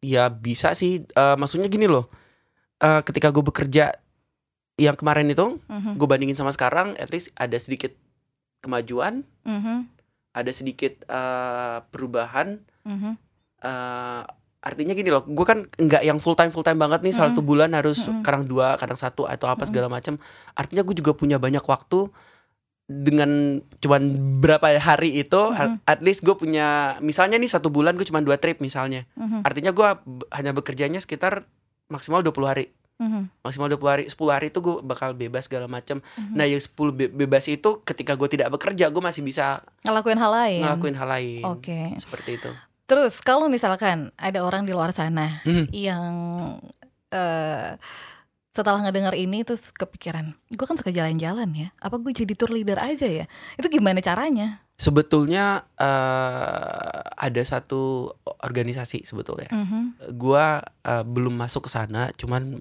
[0.00, 1.02] ya bisa sih.
[1.02, 2.10] eh, maksudnya gini loh.
[2.76, 3.88] eh, ketika gue bekerja
[4.76, 7.96] yang kemarin itu, Mhm, gue bandingin sama sekarang, at least ada sedikit
[8.58, 9.88] kemajuan, mhm,
[10.36, 12.60] ada sedikit eh, perubahan.
[12.84, 13.12] mhm.
[13.64, 14.24] eh
[14.66, 17.70] artinya gini loh, gue kan nggak yang full time full time banget nih satu bulan
[17.70, 18.26] harus Mm-mm.
[18.26, 20.18] kadang dua, kadang satu atau apa segala macam.
[20.58, 22.10] Artinya gue juga punya banyak waktu
[22.86, 24.02] dengan cuman
[24.42, 25.78] berapa hari itu, Mm-mm.
[25.86, 29.06] at least gue punya misalnya nih satu bulan gue cuma dua trip misalnya.
[29.14, 29.88] Mhm, Artinya gue
[30.34, 31.46] hanya bekerjanya sekitar
[31.86, 32.74] maksimal 20 hari.
[32.96, 33.28] Mhm.
[33.40, 36.00] Maksimal 20 hari, 10 hari itu gue bakal bebas segala macam.
[36.00, 36.32] Mm-hmm.
[36.32, 40.30] Nah, yang 10 be- bebas itu ketika gue tidak bekerja, gue masih bisa Ngelakuin hal
[40.30, 40.60] lain.
[40.62, 41.42] ngelakuin hal lain.
[41.44, 41.92] Oke.
[41.96, 42.50] Seperti itu.
[42.86, 45.66] Terus kalau misalkan ada orang di luar sana Mhm.
[45.70, 46.04] yang
[47.08, 47.74] eh
[48.56, 51.68] setelah ngedengar ini terus kepikiran, gue kan suka jalan-jalan ya.
[51.76, 53.28] Apa gue jadi tour leader aja ya?
[53.60, 54.64] Itu gimana caranya?
[54.80, 59.48] Sebetulnya eh, ada satu organisasi sebetulnya.
[59.52, 60.16] Mhm.
[60.16, 62.60] Gua eh, belum masuk ke sana, cuman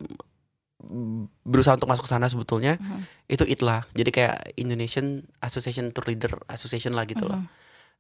[0.80, 3.00] mm, berusaha untuk masuk ke sana sebetulnya Mhm.
[3.28, 3.84] itu ITLA.
[3.92, 7.40] Jadi kayak Indonesian Association Tour Leader Association lah gitu loh.
[7.40, 7.48] Mhm.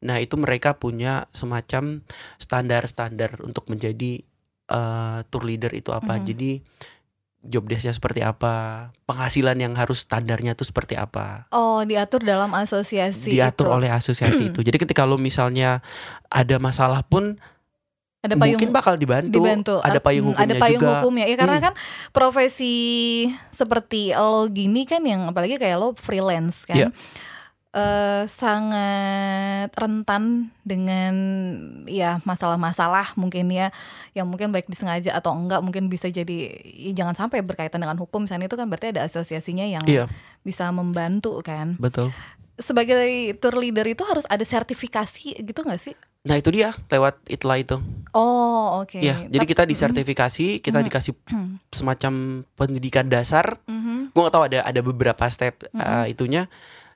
[0.05, 2.03] Nah, itu mereka punya semacam
[2.39, 4.23] standar-standar untuk menjadi
[4.65, 6.17] eh, tour leader itu apa.
[6.17, 6.25] Mhm.
[6.25, 6.51] Jadi
[7.45, 8.53] job desk-nya seperti apa,
[9.03, 11.45] penghasilan yang harus standarnya itu seperti apa.
[11.49, 13.75] Oh, diatur dalam asosiasi diatur itu.
[13.75, 14.59] oleh asosiasi itu.
[14.59, 15.79] Jadi ketika lo misalnya
[16.25, 17.37] ada masalah pun
[18.19, 19.37] ada payung mungkin bakal dibantu.
[19.37, 20.93] dibantu Ada payung hukumnya ada payung juga.
[20.97, 21.65] hukumnya ya karena Hmm.
[21.65, 21.73] kan
[22.09, 22.73] profesi
[23.49, 26.89] seperti lo gini kan yang apalagi kayak lo freelance kan Iya.
[27.75, 30.23] Eh, sangat rentan
[30.61, 31.13] dengan
[31.85, 33.69] ya masalah-masalah mungkin ya
[34.11, 38.23] yang mungkin baik disengaja atau enggak mungkin bisa jadi ya jangan sampai berkaitan dengan hukum
[38.23, 40.07] misalnya itu kan berarti ada asosiasinya yang Iya,
[40.41, 42.15] bisa membantu kan betul.
[42.55, 43.03] sebagai
[43.35, 45.95] tour leader itu harus ada sertifikasi gitu nggak sih
[46.25, 47.77] Nah, itu dia lewat itlah itu.
[48.09, 50.85] oh oke Iya, jadi Tap- kita disertifikasi, kita Mhm.
[50.89, 51.13] dikasih
[51.69, 52.13] semacam
[52.51, 53.61] pendidikan dasar.
[53.65, 54.09] Mhm.
[54.09, 55.77] Gue gak tahu ada ada beberapa step Mhm.
[55.77, 56.49] uh, itunya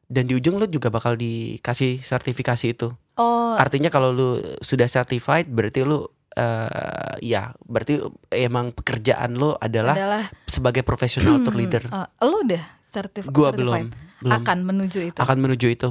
[0.09, 2.89] dan di ujung lo juga bakal dikasih sertifikasi itu.
[3.15, 4.29] oh Artinya kalau lu
[4.59, 7.99] sudah certified berarti lu eh ya berarti
[8.31, 11.85] emang pekerjaan lo adalah adalah sebagai profesional tour leader.
[11.87, 13.89] Uh, lo udah sertif Gua certified?
[13.89, 15.19] belum, belum akan menuju itu.
[15.19, 15.89] akan menuju itu.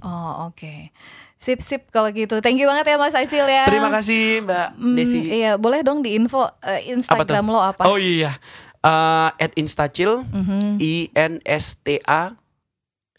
[0.00, 0.92] Oh oke.
[1.36, 2.40] Sip sip kalau gitu.
[2.40, 3.64] Thank you banget ya Mas Acil ya.
[3.64, 5.20] Terima kasih Mbak Hmm, Desi.
[5.22, 7.84] Iya boleh dong di info eh, Instagram lo apa?
[7.84, 8.32] Oh iya.
[8.80, 10.76] Eh, at instacil Mhm.
[10.78, 12.32] I N S T A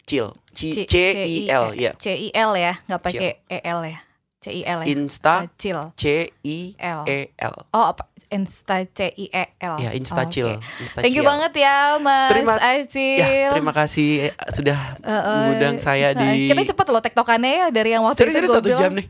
[0.06, 1.92] Cil C C I L ya.
[1.98, 3.98] C I L ya, nggak pakai E L ya.
[4.38, 4.86] C I L ya.
[4.86, 5.78] Insta Acil.
[5.98, 7.02] C I L.
[7.10, 7.54] E L.
[7.74, 8.06] Oh apa?
[8.26, 9.74] Insta C I E L.
[9.82, 10.58] Ya, Instacil.
[10.58, 10.62] Oke.
[10.82, 11.02] Instacil.
[11.02, 13.18] Thank you banget ya Mas Terima- Acil.
[13.22, 17.50] Ya, terima kasih eh, sudah Eh, eh, mengundang saya eh, di Kita cepet loh tektokannya
[17.50, 19.06] ya dari yang waktu Serius itu gua satu jam nih.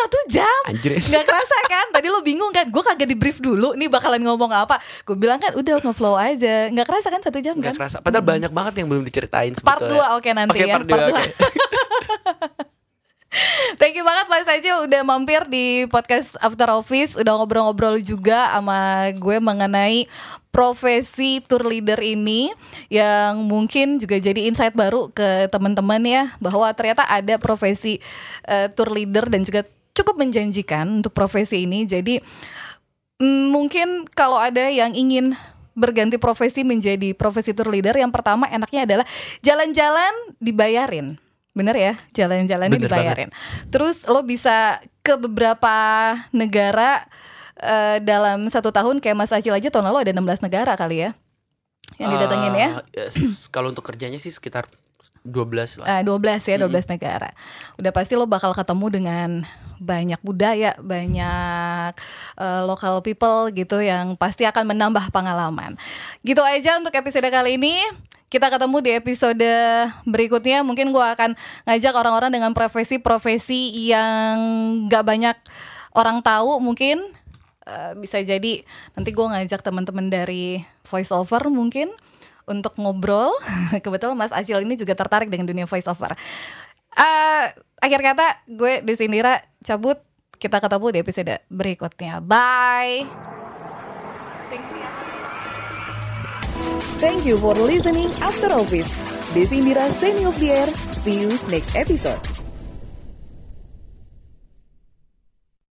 [0.00, 0.60] Satu jam.
[0.64, 0.96] Anjir.
[0.96, 1.86] Nggak kerasa kan?
[1.92, 2.64] Tadi lo bingung kan?
[2.72, 3.76] Gue kagak di brief dulu.
[3.76, 4.80] Nih bakalan ngomong apa?
[5.04, 6.72] Gue bilang kan udah flow aja.
[6.72, 7.84] Nggak kerasa kan satu jam Nggak kan?
[7.84, 7.96] kerasa.
[8.00, 10.08] Padahal banyak banget yang belum diceritain Part sebetulnya.
[10.08, 10.74] 2 oke nanti Oke, ya.
[10.74, 11.20] part dua, dua.
[11.20, 11.30] oke.
[13.78, 19.06] Thank you banget Mas Acil udah mampir di podcast After Office Udah ngobrol-ngobrol juga sama
[19.14, 20.10] gue mengenai
[20.50, 22.50] profesi tour leader ini
[22.90, 28.02] Yang mungkin juga jadi insight baru ke teman-teman ya Bahwa ternyata ada profesi
[28.50, 29.62] eh, tour leader dan juga
[30.00, 32.18] cukup menjanjikan untuk profesi ini Jadi
[33.20, 35.36] mm, mungkin kalau ada yang ingin
[35.76, 39.06] berganti profesi menjadi profesi tour leader Yang pertama enaknya adalah
[39.44, 41.20] jalan-jalan dibayarin
[41.50, 43.30] Bener ya, jalan-jalannya Bener dibayarin.
[43.74, 45.74] Terus lo bisa ke beberapa
[46.30, 47.02] negara
[47.58, 51.10] eh, dalam satu tahun kayak Mas Acil aja tahun lalu ada 16 negara kali ya
[51.98, 52.68] yang didatengin ya.
[52.94, 54.70] Eh, yes, Kalau untuk kerjanya sih sekitar
[55.26, 55.86] 12 lah.
[55.98, 57.28] Eh, 12 ya, 12 negara.
[57.76, 59.28] Udah pasti lo bakal ketemu dengan
[59.80, 61.92] banyak budaya, banyak
[62.36, 65.74] eh, local people gitu yang pasti akan menambah pengalaman.
[66.22, 67.80] Gitu aja untuk episode kali ini.
[68.30, 69.50] Kita ketemu di episode
[70.06, 70.62] berikutnya.
[70.62, 71.34] Mungkin gua akan
[71.66, 74.38] ngajak orang-orang dengan profesi-profesi yang
[74.86, 75.34] gak banyak
[75.98, 77.10] orang tahu mungkin
[77.70, 78.66] Eh, bisa jadi
[78.98, 81.92] nanti gue ngajak teman-teman dari voice over mungkin
[82.48, 83.36] untuk ngobrol.
[83.84, 85.86] Kebetulan Mas Acil ini juga tertarik dengan dunia voice
[86.96, 87.44] Eh,
[87.80, 89.98] akhir kata gue Desindira cabut.
[90.40, 92.24] Kita ketemu di episode berikutnya.
[92.24, 93.04] Bye.
[94.48, 94.90] Thank you ya.
[96.96, 98.88] Thank you for listening After Office.
[99.36, 100.66] Desi Indira signing off the.
[101.04, 102.49] See you next episode.